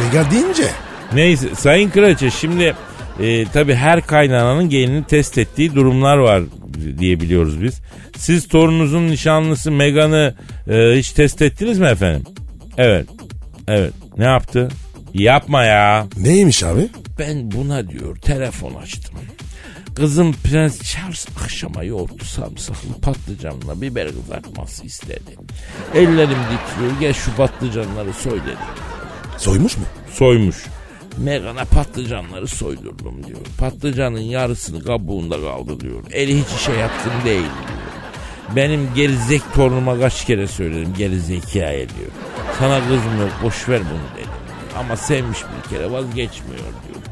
Megan 0.04 0.30
deyince. 0.30 0.68
Neyse 1.14 1.48
sayın 1.54 1.90
kraliçe 1.90 2.30
şimdi 2.30 2.74
e, 3.20 3.44
tabi 3.44 3.74
her 3.74 4.06
kaynananın 4.06 4.68
gelini 4.68 5.04
test 5.04 5.38
ettiği 5.38 5.74
durumlar 5.74 6.16
var 6.16 6.42
diye 6.98 7.20
biliyoruz 7.20 7.62
biz. 7.62 7.80
Siz 8.16 8.48
torununuzun 8.48 9.08
nişanlısı 9.08 9.70
Megan'ı 9.70 10.34
e, 10.70 10.74
hiç 10.98 11.10
test 11.10 11.42
ettiniz 11.42 11.78
mi 11.78 11.86
efendim? 11.86 12.22
Evet. 12.78 13.06
Evet. 13.68 13.92
Ne 14.18 14.24
yaptı? 14.24 14.68
Yapma 15.18 15.64
ya. 15.64 16.06
Neymiş 16.16 16.62
abi? 16.62 16.88
Ben 17.18 17.50
buna 17.50 17.88
diyor 17.88 18.16
telefon 18.16 18.74
açtım. 18.74 19.14
Kızım 19.94 20.32
Prens 20.32 20.82
Charles 20.82 21.26
akşama 21.44 21.82
yoğurtlu 21.84 22.24
sarımsaklı 22.24 23.00
patlıcanla 23.02 23.80
biber 23.80 24.08
kızartması 24.08 24.86
istedi. 24.86 25.36
Ellerim 25.94 26.28
titriyor 26.38 27.00
gel 27.00 27.12
şu 27.12 27.34
patlıcanları 27.36 28.12
soy 28.12 28.40
dedi. 28.42 28.56
Soymuş 29.38 29.76
mu? 29.76 29.84
Soymuş. 30.12 30.64
Megan'a 31.18 31.64
patlıcanları 31.64 32.46
soydurdum 32.48 33.26
diyor. 33.26 33.40
Patlıcanın 33.58 34.20
yarısını 34.20 34.84
kabuğunda 34.84 35.40
kaldı 35.40 35.80
diyor. 35.80 36.02
Eli 36.12 36.38
hiç 36.40 36.60
işe 36.60 36.72
yatkın 36.72 37.12
değil 37.24 37.40
diyor. 37.40 37.76
Benim 38.56 38.94
gerizek 38.94 39.42
torunuma 39.54 40.00
kaç 40.00 40.24
kere 40.24 40.46
söyledim 40.46 40.94
gerizekaye 40.98 41.88
diyor. 41.88 42.10
Sana 42.58 42.78
kızım 42.80 43.20
yok 43.20 43.30
boş 43.42 43.68
ver 43.68 43.80
bunu. 43.80 44.15
Ama 44.78 44.96
sevmiş 44.96 45.38
bir 45.38 45.70
kere 45.70 45.90
vazgeçmiyor 45.90 46.58
diyor. 46.58 47.04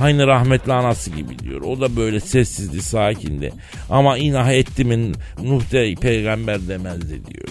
Aynı 0.00 0.26
rahmetli 0.26 0.72
anası 0.72 1.10
gibi 1.10 1.38
diyor. 1.38 1.60
O 1.60 1.80
da 1.80 1.96
böyle 1.96 2.20
sessizdi, 2.20 2.82
sakindi. 2.82 3.52
Ama 3.90 4.18
inah 4.18 4.50
etti 4.50 4.84
mi 4.84 5.12
Nuh 5.42 5.72
de 5.72 5.94
peygamber 5.94 6.68
demezdi 6.68 7.26
diyor. 7.26 7.48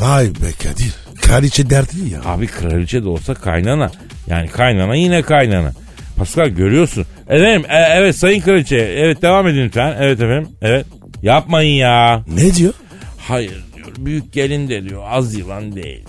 Vay 0.00 0.26
be 0.26 0.52
Kadir. 0.62 0.94
Kraliçe 1.22 1.70
dertli 1.70 2.08
ya. 2.08 2.20
Abi 2.24 2.46
kraliçe 2.46 3.02
de 3.04 3.08
olsa 3.08 3.34
kaynana. 3.34 3.90
Yani 4.26 4.48
kaynana 4.48 4.94
yine 4.94 5.22
kaynana. 5.22 5.72
Pascal 6.16 6.48
görüyorsun. 6.48 7.06
Efendim 7.28 7.70
e, 7.70 7.76
evet 7.76 8.16
sayın 8.16 8.40
kraliçe. 8.40 8.76
Evet 8.76 9.22
devam 9.22 9.48
edin 9.48 9.64
lütfen. 9.64 9.96
Evet 10.00 10.20
efendim. 10.20 10.48
Evet. 10.62 10.86
Yapmayın 11.22 11.76
ya. 11.76 12.24
Ne 12.28 12.54
diyor? 12.54 12.74
Hayır 13.18 13.64
diyor. 13.74 13.88
Büyük 13.98 14.32
gelin 14.32 14.68
de 14.68 14.88
diyor. 14.88 15.02
Az 15.08 15.34
yılan 15.34 15.76
değil. 15.76 16.04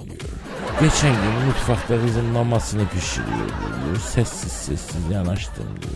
Geçen 0.81 1.13
gün 1.13 1.45
mutfakta 1.47 2.01
kızım 2.01 2.25
mamasını 2.25 2.87
pişiriyor 2.87 3.47
diyor. 3.85 3.97
Sessiz 4.13 4.51
sessiz 4.51 5.11
yanaştım 5.11 5.65
diyor. 5.65 5.93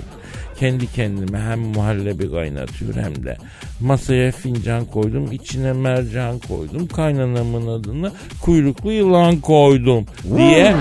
Kendi 0.59 0.91
kendime 0.91 1.39
hem 1.41 1.59
muhallebi 1.59 2.31
kaynatıyor 2.31 2.95
hem 2.95 3.23
de 3.25 3.37
masaya 3.79 4.31
fincan 4.31 4.85
koydum 4.85 5.31
içine 5.31 5.73
mercan 5.73 6.39
koydum 6.39 6.87
kaynanamın 6.87 7.67
adını 7.67 8.11
kuyruklu 8.41 8.91
yılan 8.91 9.37
koydum 9.37 10.05
diye 10.37 10.75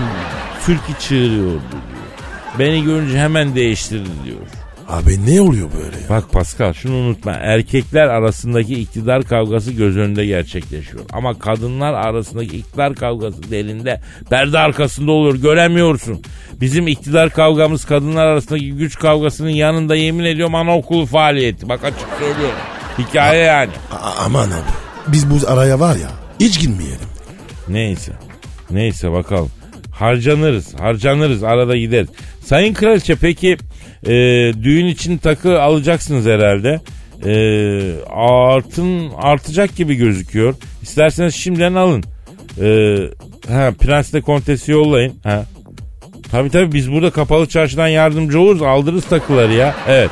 türkü 0.66 1.00
çığırıyordu 1.00 1.62
diyor. 1.70 2.58
Beni 2.58 2.84
görünce 2.84 3.18
hemen 3.18 3.54
değiştirdi 3.54 4.10
diyor. 4.24 4.59
Abi 4.90 5.26
ne 5.26 5.40
oluyor 5.40 5.68
böyle 5.72 5.96
ya? 5.96 6.08
Bak 6.08 6.32
Pascal 6.32 6.72
şunu 6.72 6.94
unutma. 6.94 7.32
Erkekler 7.32 8.06
arasındaki 8.08 8.74
iktidar 8.80 9.22
kavgası 9.22 9.72
göz 9.72 9.96
önünde 9.96 10.26
gerçekleşiyor. 10.26 11.04
Ama 11.12 11.38
kadınlar 11.38 11.92
arasındaki 11.94 12.56
iktidar 12.56 12.94
kavgası 12.94 13.50
derinde 13.50 14.00
perde 14.30 14.58
arkasında 14.58 15.12
olur 15.12 15.34
göremiyorsun. 15.34 16.22
Bizim 16.60 16.86
iktidar 16.88 17.30
kavgamız 17.30 17.84
kadınlar 17.84 18.26
arasındaki 18.26 18.72
güç 18.72 18.98
kavgasının 18.98 19.48
yanında 19.50 19.96
yemin 19.96 20.24
ediyorum 20.24 20.54
anaokulu 20.54 21.06
faaliyeti. 21.06 21.68
Bak 21.68 21.84
açık 21.84 22.08
söylüyorum. 22.18 22.58
Hikaye 22.98 23.42
yani. 23.44 23.70
A- 23.92 24.24
aman 24.24 24.46
abi. 24.50 24.70
Biz 25.08 25.30
bu 25.30 25.48
araya 25.48 25.80
var 25.80 25.96
ya 25.96 26.10
hiç 26.40 26.60
girmeyelim. 26.60 27.08
Neyse. 27.68 28.12
Neyse 28.70 29.12
bakalım. 29.12 29.50
Harcanırız. 29.92 30.74
Harcanırız. 30.74 31.42
Arada 31.44 31.76
gideriz. 31.76 32.08
Sayın 32.44 32.74
Kraliçe 32.74 33.14
peki 33.14 33.56
e, 34.06 34.12
düğün 34.62 34.86
için 34.86 35.18
takı 35.18 35.62
alacaksınız 35.62 36.26
herhalde. 36.26 36.80
E, 37.26 37.32
artın 38.10 39.10
artacak 39.16 39.76
gibi 39.76 39.94
gözüküyor. 39.94 40.54
İsterseniz 40.82 41.34
şimdiden 41.34 41.74
alın. 41.74 42.04
E, 42.60 42.96
ha, 43.48 43.72
Prens 43.80 44.12
de 44.12 44.20
kontesi 44.20 44.72
yollayın. 44.72 45.12
Ha. 45.22 45.44
Tabii 46.30 46.50
tabii 46.50 46.72
biz 46.72 46.92
burada 46.92 47.10
kapalı 47.10 47.46
çarşıdan 47.48 47.88
yardımcı 47.88 48.40
oluruz. 48.40 48.62
Aldırırız 48.62 49.04
takıları 49.04 49.52
ya. 49.52 49.74
Evet. 49.88 50.10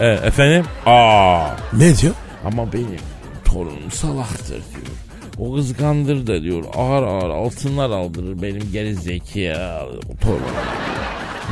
Evet 0.00 0.24
efendim? 0.24 0.64
Aa. 0.86 1.46
Ne 1.72 1.96
diyor? 1.96 2.14
Ama 2.44 2.72
benim 2.72 2.98
torunum 3.44 3.90
salaktır 3.90 4.48
diyor. 4.48 4.96
O 5.38 5.54
kızgandır 5.54 6.26
da 6.26 6.42
diyor 6.42 6.64
ağır 6.74 7.02
ağır 7.02 7.30
altınlar 7.30 7.90
aldırır 7.90 8.42
benim 8.42 8.72
geri 8.72 8.94
zekalı 8.94 10.00
torunum. 10.20 10.44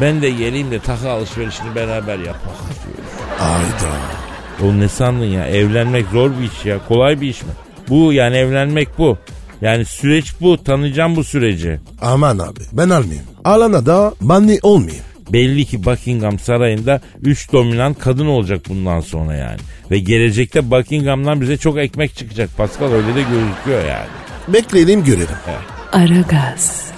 Ben 0.00 0.22
de 0.22 0.30
geleyim 0.30 0.70
de 0.70 0.78
takı 0.78 1.10
alışverişini 1.10 1.74
beraber 1.74 2.18
yapak 2.18 2.42
diyor. 2.84 3.08
Ayda. 3.40 3.92
Oğlum 4.62 4.80
ne 4.80 4.88
sandın 4.88 5.24
ya 5.24 5.46
evlenmek 5.48 6.06
zor 6.12 6.30
bir 6.30 6.44
iş 6.44 6.64
ya 6.64 6.78
kolay 6.88 7.20
bir 7.20 7.28
iş 7.28 7.42
mi? 7.42 7.48
Bu 7.88 8.12
yani 8.12 8.36
evlenmek 8.36 8.98
bu. 8.98 9.18
Yani 9.60 9.84
süreç 9.84 10.32
bu 10.40 10.64
tanıyacağım 10.64 11.16
bu 11.16 11.24
süreci. 11.24 11.80
Aman 12.00 12.38
abi 12.38 12.60
ben 12.72 12.90
almayayım. 12.90 13.24
Alana 13.44 13.86
da 13.86 14.14
mani 14.20 14.58
olmayayım. 14.62 15.04
Belli 15.32 15.64
ki 15.64 15.84
Buckingham 15.84 16.38
Sarayı'nda 16.38 17.00
3 17.22 17.52
dominant 17.52 17.98
kadın 17.98 18.26
olacak 18.26 18.60
bundan 18.68 19.00
sonra 19.00 19.34
yani. 19.34 19.58
Ve 19.90 19.98
gelecekte 19.98 20.70
Buckingham'dan 20.70 21.40
bize 21.40 21.56
çok 21.56 21.78
ekmek 21.78 22.16
çıkacak 22.16 22.56
Pascal 22.56 22.92
öyle 22.92 23.14
de 23.14 23.22
gözüküyor 23.22 23.84
yani. 23.88 24.06
Bekleyelim 24.48 25.04
görelim. 25.04 25.28
Aragaz, 25.92 26.91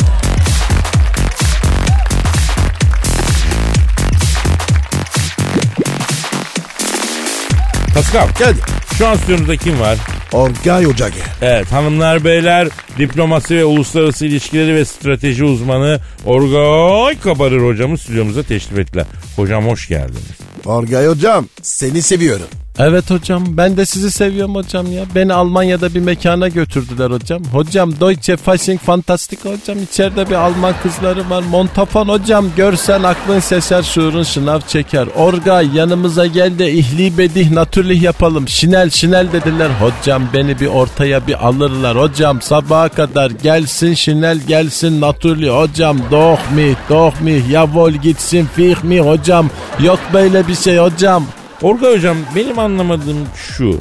Pascal 7.94 8.28
Geldi. 8.38 8.58
şu 8.98 9.06
an 9.08 9.14
stüdyomuzda 9.16 9.56
kim 9.56 9.80
var? 9.80 9.98
Orgay 10.32 10.86
Ocage. 10.86 11.14
Evet 11.42 11.72
hanımlar 11.72 12.24
beyler 12.24 12.68
diplomasi 12.98 13.56
ve 13.56 13.64
uluslararası 13.64 14.26
ilişkileri 14.26 14.74
ve 14.74 14.84
strateji 14.84 15.44
uzmanı 15.44 16.00
Orgay 16.24 17.20
Kabarır 17.20 17.66
hocamı 17.66 17.98
stüdyomuza 17.98 18.42
teşrif 18.42 18.78
ettiler. 18.78 19.06
Hocam 19.36 19.68
hoş 19.68 19.88
geldiniz. 19.88 20.22
Orgay 20.64 21.06
hocam 21.06 21.48
seni 21.62 22.02
seviyorum. 22.02 22.46
Evet 22.78 23.10
hocam 23.10 23.44
ben 23.48 23.76
de 23.76 23.86
sizi 23.86 24.10
seviyorum 24.10 24.54
hocam 24.54 24.92
ya. 24.92 25.04
Beni 25.14 25.34
Almanya'da 25.34 25.94
bir 25.94 26.00
mekana 26.00 26.48
götürdüler 26.48 27.10
hocam. 27.10 27.42
Hocam 27.52 28.00
Deutsche 28.00 28.36
Fasching 28.36 28.80
Fantastik 28.80 29.44
hocam. 29.44 29.82
İçeride 29.82 30.30
bir 30.30 30.34
Alman 30.34 30.74
kızları 30.82 31.30
var. 31.30 31.42
Montafon 31.50 32.08
hocam 32.08 32.46
görsen 32.56 33.02
aklın 33.02 33.40
seser 33.40 33.82
şuurun 33.82 34.22
şınav 34.22 34.60
çeker. 34.60 35.06
Orgay 35.16 35.68
yanımıza 35.74 36.26
gel 36.26 36.58
de 36.58 36.72
ihli 36.72 37.18
bedih 37.18 37.50
natürlih 37.50 38.02
yapalım. 38.02 38.48
Şinel 38.48 38.90
şinel 38.90 39.32
dediler. 39.32 39.70
Hocam 39.80 40.22
beni 40.34 40.60
bir 40.60 40.66
ortaya 40.66 41.26
bir 41.26 41.46
alırlar. 41.46 41.98
Hocam 41.98 42.42
sabaha 42.42 42.88
kadar 42.88 43.30
gelsin 43.30 43.94
şinel 43.94 44.38
gelsin 44.38 45.00
natürlih. 45.00 45.50
Hocam 45.50 45.98
doh 46.10 46.50
mi 46.54 46.76
doh 46.90 47.20
mi 47.20 47.42
yavol 47.50 47.92
gitsin 47.92 48.48
fih 48.56 48.84
mi 48.84 49.00
hocam. 49.00 49.50
Yok 49.80 49.98
böyle 50.12 50.48
bir 50.48 50.54
şey 50.54 50.78
hocam. 50.78 51.24
Orgay 51.64 51.96
hocam 51.96 52.16
benim 52.36 52.58
anlamadığım 52.58 53.18
şu. 53.36 53.78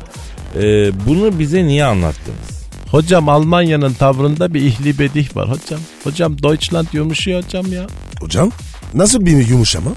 e, 0.55 0.61
bunu 1.07 1.39
bize 1.39 1.63
niye 1.63 1.85
anlattınız? 1.85 2.63
Hocam 2.91 3.29
Almanya'nın 3.29 3.93
tavrında 3.93 4.53
bir 4.53 4.61
ihli 4.61 4.99
bedih 4.99 5.35
var 5.35 5.49
hocam. 5.49 5.79
Hocam 6.03 6.43
Deutschland 6.43 6.87
yumuşuyor 6.93 7.43
hocam 7.43 7.73
ya. 7.73 7.87
Hocam 8.21 8.51
nasıl 8.93 9.25
bir 9.25 9.47
yumuşama? 9.47 9.89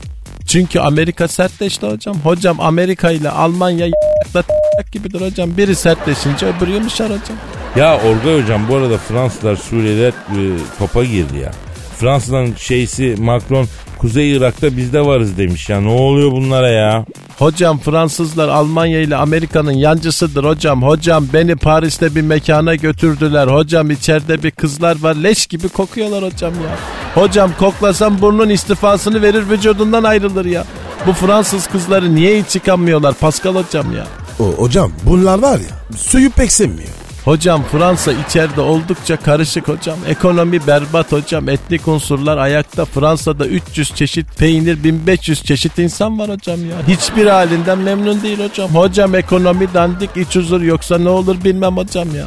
Çünkü 0.46 0.78
Amerika 0.78 1.28
sertleşti 1.28 1.86
hocam. 1.86 2.16
Hocam 2.16 2.60
Amerika 2.60 3.10
ile 3.10 3.30
Almanya 3.30 3.86
gibidir 4.92 5.20
hocam. 5.20 5.56
Biri 5.56 5.74
sertleşince 5.76 6.46
öbürü 6.46 6.70
yumuşar 6.72 7.06
hocam. 7.06 7.36
Ya 7.76 8.00
Orgay 8.00 8.42
hocam 8.42 8.68
bu 8.68 8.74
arada 8.76 8.98
Fransızlar 8.98 9.56
Suriye'de 9.56 10.08
e, 10.08 10.12
topa 10.78 11.04
girdi 11.04 11.38
ya. 11.42 11.52
Fransa'nın 11.98 12.54
şeysi 12.54 13.14
Macron 13.18 13.66
Kuzey 13.98 14.32
Irak'ta 14.36 14.76
biz 14.76 14.92
de 14.92 15.06
varız 15.06 15.38
demiş 15.38 15.68
ya. 15.68 15.80
Ne 15.80 15.88
oluyor 15.88 16.32
bunlara 16.32 16.68
ya? 16.70 17.04
Hocam 17.38 17.78
Fransızlar 17.78 18.48
Almanya 18.48 19.00
ile 19.00 19.16
Amerika'nın 19.16 19.72
yancısıdır 19.72 20.44
hocam. 20.44 20.82
Hocam 20.82 21.26
beni 21.32 21.56
Paris'te 21.56 22.14
bir 22.14 22.22
mekana 22.22 22.74
götürdüler. 22.74 23.46
Hocam 23.46 23.90
içeride 23.90 24.42
bir 24.42 24.50
kızlar 24.50 25.02
var 25.02 25.14
leş 25.14 25.46
gibi 25.46 25.68
kokuyorlar 25.68 26.24
hocam 26.24 26.52
ya. 26.54 26.76
Hocam 27.22 27.50
koklasam 27.58 28.20
burnun 28.20 28.48
istifasını 28.48 29.22
verir 29.22 29.50
vücudundan 29.50 30.04
ayrılır 30.04 30.44
ya. 30.44 30.64
Bu 31.06 31.12
Fransız 31.12 31.66
kızları 31.66 32.14
niye 32.14 32.40
hiç 32.40 32.48
çıkamıyorlar 32.48 33.14
Pascal 33.14 33.54
hocam 33.54 33.96
ya? 33.96 34.06
O, 34.40 34.44
hocam 34.44 34.92
bunlar 35.04 35.38
var 35.38 35.58
ya 35.58 35.96
suyu 35.98 36.30
pek 36.30 36.52
sevmiyor. 36.52 36.88
Hocam 37.26 37.62
Fransa 37.62 38.12
içeride 38.12 38.60
oldukça 38.60 39.16
karışık 39.16 39.68
hocam. 39.68 39.98
Ekonomi 40.08 40.66
berbat 40.66 41.12
hocam. 41.12 41.48
Etnik 41.48 41.88
unsurlar 41.88 42.38
ayakta. 42.38 42.84
Fransa'da 42.84 43.46
300 43.46 43.94
çeşit 43.94 44.38
peynir, 44.38 44.84
1500 44.84 45.42
çeşit 45.42 45.78
insan 45.78 46.18
var 46.18 46.30
hocam 46.30 46.70
ya. 46.70 46.76
Hiçbir 46.88 47.26
halinden 47.26 47.78
memnun 47.78 48.22
değil 48.22 48.38
hocam. 48.48 48.70
Hocam 48.70 49.14
ekonomi 49.14 49.74
dandik 49.74 50.10
iç 50.16 50.36
huzur 50.36 50.60
yoksa 50.60 50.98
ne 50.98 51.08
olur 51.08 51.44
bilmem 51.44 51.76
hocam 51.76 52.14
ya. 52.14 52.26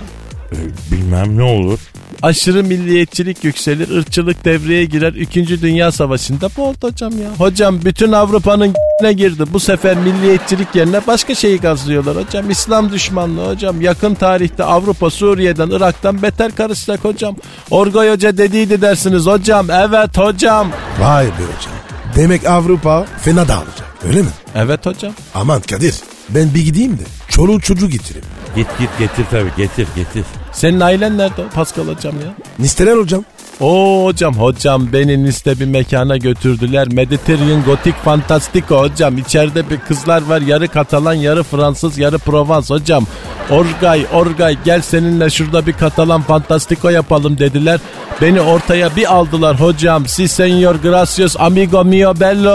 E, 0.51 0.57
bilmem 0.91 1.37
ne 1.37 1.43
olur. 1.43 1.79
Aşırı 2.21 2.63
milliyetçilik 2.63 3.43
yükselir, 3.43 3.97
ırkçılık 3.97 4.45
devreye 4.45 4.85
girer. 4.85 5.13
2. 5.13 5.61
Dünya 5.61 5.91
Savaşı'nda 5.91 6.49
bu 6.57 6.63
oldu 6.63 6.77
hocam 6.81 7.11
ya. 7.11 7.29
Hocam 7.37 7.79
bütün 7.85 8.11
Avrupa'nın 8.11 8.73
ne 9.01 9.13
girdi. 9.13 9.43
Bu 9.53 9.59
sefer 9.59 9.97
milliyetçilik 9.97 10.75
yerine 10.75 11.01
başka 11.07 11.35
şeyi 11.35 11.57
gazlıyorlar 11.59 12.17
hocam. 12.25 12.49
İslam 12.49 12.91
düşmanlığı 12.91 13.49
hocam. 13.51 13.81
Yakın 13.81 14.15
tarihte 14.15 14.63
Avrupa 14.63 15.09
Suriye'den, 15.09 15.69
Irak'tan 15.69 16.21
beter 16.21 16.55
karışacak 16.55 17.03
hocam. 17.03 17.35
Orgay 17.71 18.11
Hoca 18.11 18.37
dediydi 18.37 18.81
dersiniz 18.81 19.25
hocam. 19.25 19.69
Evet 19.71 20.17
hocam. 20.17 20.71
Vay 20.99 21.25
be 21.25 21.29
hocam. 21.29 21.73
Demek 22.15 22.45
Avrupa 22.45 23.05
fena 23.21 23.47
dağılacak 23.47 23.87
öyle 24.07 24.21
mi? 24.21 24.29
Evet 24.55 24.85
hocam. 24.85 25.13
Aman 25.35 25.61
Kadir 25.61 25.95
ben 26.29 26.53
bir 26.53 26.61
gideyim 26.65 26.97
de 26.97 27.03
çoluğu 27.29 27.59
çocuğu 27.61 27.89
getireyim. 27.89 28.27
Git 28.55 28.67
git 28.79 28.89
getir 28.99 29.25
tabii 29.31 29.51
getir 29.57 29.87
getir. 29.95 30.23
Senin 30.51 30.79
ailen 30.79 31.17
nerede 31.17 31.43
Pascal 31.55 31.87
hocam 31.87 32.15
ya? 32.21 32.33
Nisteler 32.59 32.97
hocam. 32.97 33.25
Oo 33.59 34.05
hocam 34.05 34.33
hocam 34.33 34.93
beni 34.93 35.23
Nice'de 35.23 35.59
bir 35.59 35.65
mekana 35.65 36.17
götürdüler. 36.17 36.87
Mediterranean 36.93 37.63
Gotik 37.63 37.95
Fantastico 37.95 38.79
hocam. 38.79 39.17
İçeride 39.17 39.69
bir 39.69 39.77
kızlar 39.77 40.21
var 40.21 40.41
yarı 40.41 40.67
Katalan 40.67 41.13
yarı 41.13 41.43
Fransız 41.43 41.97
yarı 41.97 42.17
Provence 42.17 42.73
hocam. 42.73 43.05
Orgay 43.49 44.05
Orgay 44.13 44.57
gel 44.65 44.81
seninle 44.81 45.29
şurada 45.29 45.67
bir 45.67 45.73
Katalan 45.73 46.21
Fantastico 46.21 46.89
yapalım 46.89 47.37
dediler. 47.37 47.79
Beni 48.21 48.41
ortaya 48.41 48.95
bir 48.95 49.13
aldılar 49.13 49.59
hocam. 49.59 50.07
Si 50.07 50.27
senor 50.27 50.75
gracias 50.75 51.35
amigo 51.39 51.85
mio 51.85 52.19
bello. 52.19 52.51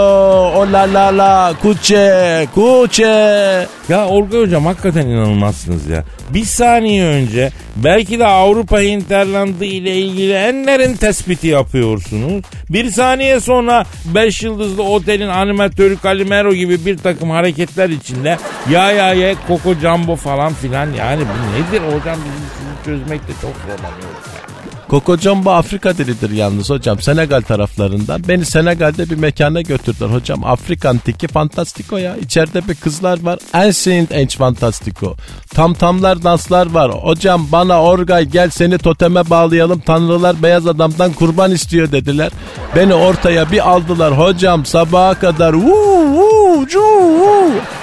O 0.55 0.71
la 0.71 0.93
la 0.93 1.17
la 1.17 1.53
kuche 1.61 2.47
kuche. 2.55 3.67
Ya 3.89 4.07
Orga 4.07 4.37
hocam 4.37 4.65
hakikaten 4.65 5.07
inanılmazsınız 5.07 5.87
ya. 5.87 6.03
Bir 6.29 6.45
saniye 6.45 7.05
önce 7.05 7.51
belki 7.75 8.19
de 8.19 8.25
Avrupa 8.25 8.79
hinterlandı 8.79 9.65
ile 9.65 9.95
ilgili 9.95 10.33
en 10.33 10.67
derin 10.95 11.11
tespiti 11.11 11.47
yapıyorsunuz. 11.47 12.43
Bir 12.69 12.89
saniye 12.91 13.39
sonra 13.39 13.85
5 14.05 14.43
yıldızlı 14.43 14.83
otelin 14.83 15.27
animatörü 15.27 15.97
Calimero 16.03 16.53
gibi 16.53 16.85
bir 16.85 16.97
takım 16.97 17.29
hareketler 17.29 17.89
içinde 17.89 18.37
ya 18.69 18.91
ya 18.91 19.13
ya 19.13 19.35
Coco 19.47 19.73
Jumbo 19.73 20.15
falan 20.15 20.53
filan 20.53 20.93
yani 20.93 21.21
bu 21.21 21.35
nedir 21.53 21.85
hocam 21.85 22.17
bizim 22.25 22.47
sizi 22.57 22.85
çözmekte 22.85 23.33
çok 23.41 23.53
zorlanıyoruz. 23.67 24.34
Koko 24.95 25.17
Jumbo 25.17 25.51
Afrika 25.51 25.97
dilidir 25.97 26.29
yalnız 26.29 26.69
hocam. 26.69 27.01
Senegal 27.01 27.41
taraflarından. 27.41 28.23
Beni 28.27 28.45
Senegal'de 28.45 29.09
bir 29.09 29.15
mekana 29.15 29.61
götürdüler 29.61 30.07
hocam. 30.07 30.43
Afrikan 30.43 30.97
tiki 30.97 31.27
fantastiko 31.27 31.97
ya. 31.97 32.15
İçeride 32.15 32.67
bir 32.67 32.75
kızlar 32.75 33.23
var. 33.23 33.39
Ancient 33.53 34.11
Age 34.11 34.37
fantastiko. 34.37 35.15
Tam 35.53 35.73
tamlar 35.73 36.23
danslar 36.23 36.71
var. 36.71 36.91
Hocam 36.91 37.47
bana 37.51 37.83
Orgay 37.83 38.25
gel 38.25 38.49
seni 38.49 38.77
toteme 38.77 39.29
bağlayalım. 39.29 39.79
Tanrılar 39.79 40.43
beyaz 40.43 40.67
adamdan 40.67 41.13
kurban 41.13 41.51
istiyor 41.51 41.91
dediler. 41.91 42.31
Beni 42.75 42.93
ortaya 42.93 43.51
bir 43.51 43.69
aldılar 43.69 44.17
hocam 44.19 44.65
sabaha 44.65 45.13
kadar. 45.13 45.53
Vuu, 45.53 46.07
vuu, 46.07 46.67
cu. 46.67 46.81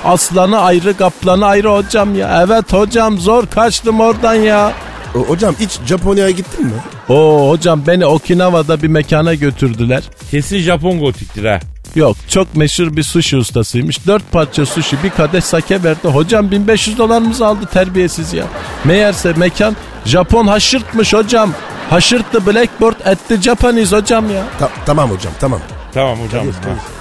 Aslanı 0.04 0.58
ayrı 0.58 0.96
kaplanı 0.96 1.46
ayrı 1.46 1.68
hocam 1.68 2.14
ya. 2.14 2.42
Evet 2.46 2.72
hocam 2.72 3.18
zor 3.18 3.46
kaçtım 3.46 4.00
oradan 4.00 4.34
ya. 4.34 4.72
O- 5.14 5.18
hocam 5.18 5.54
hiç 5.60 5.70
Japonya'ya 5.86 6.30
gittin 6.30 6.64
mi? 6.66 6.72
Oo 7.08 7.50
hocam 7.50 7.82
beni 7.86 8.06
Okinawa'da 8.06 8.82
bir 8.82 8.88
mekana 8.88 9.34
götürdüler. 9.34 10.02
Kesin 10.30 10.58
Japon 10.58 11.00
gotiktir 11.00 11.44
ha. 11.44 11.60
Yok 11.94 12.16
çok 12.28 12.56
meşhur 12.56 12.96
bir 12.96 13.02
sushi 13.02 13.36
ustasıymış. 13.36 14.06
Dört 14.06 14.32
parça 14.32 14.66
sushi 14.66 14.96
bir 15.04 15.10
kadeh 15.10 15.40
sake 15.40 15.82
verdi. 15.84 16.08
Hocam 16.08 16.50
1500 16.50 16.98
dolarımızı 16.98 17.46
aldı 17.46 17.66
terbiyesiz 17.72 18.32
ya. 18.32 18.44
Meğerse 18.84 19.32
mekan 19.36 19.76
Japon 20.04 20.46
haşırtmış 20.46 21.12
hocam. 21.14 21.52
Haşırttı 21.90 22.46
blackboard 22.46 22.96
etti 23.06 23.42
Japanese 23.42 23.96
hocam 23.96 24.30
ya. 24.30 24.42
Ta- 24.58 24.70
tamam 24.86 25.10
hocam 25.10 25.32
tamam. 25.40 25.60
Tamam 25.94 26.18
hocam. 26.26 26.46
Ha. 26.46 26.52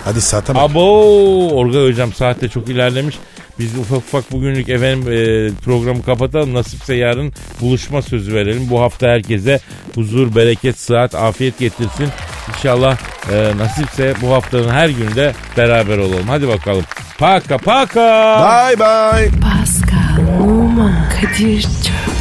Hadi 0.06 0.22
saate 0.22 0.56
bak. 0.56 0.62
Abo 0.72 1.50
Orga 1.54 1.84
hocam 1.84 2.14
saatte 2.14 2.50
çok 2.50 2.70
ilerlemiş. 2.70 3.16
Biz 3.62 3.78
ufak 3.78 3.98
ufak 3.98 4.32
bugünlük 4.32 4.70
efendim 4.70 5.12
e, 5.12 5.50
programı 5.66 6.04
kapatalım. 6.04 6.54
Nasipse 6.54 6.96
yarın 6.96 7.34
buluşma 7.62 8.02
sözü 8.02 8.34
verelim. 8.34 8.70
Bu 8.70 8.82
hafta 8.82 9.08
herkese 9.08 9.60
huzur, 9.96 10.36
bereket, 10.36 10.80
sıhhat, 10.80 11.16
afiyet 11.16 11.60
getirsin. 11.60 12.08
İnşallah 12.50 12.98
e, 13.34 13.58
nasipse 13.58 14.14
bu 14.22 14.34
haftanın 14.34 14.70
her 14.70 14.90
günde 14.90 15.34
beraber 15.58 15.98
olalım. 15.98 16.28
Hadi 16.28 16.48
bakalım. 16.48 16.84
Paka 17.18 17.58
paka. 17.58 18.38
Bye 18.40 18.80
bye. 18.80 19.40
Pascal, 19.42 20.42
Oman, 20.44 21.10
Kadir 21.10 21.62
çok 21.62 22.21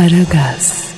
Aragaz. 0.00 0.89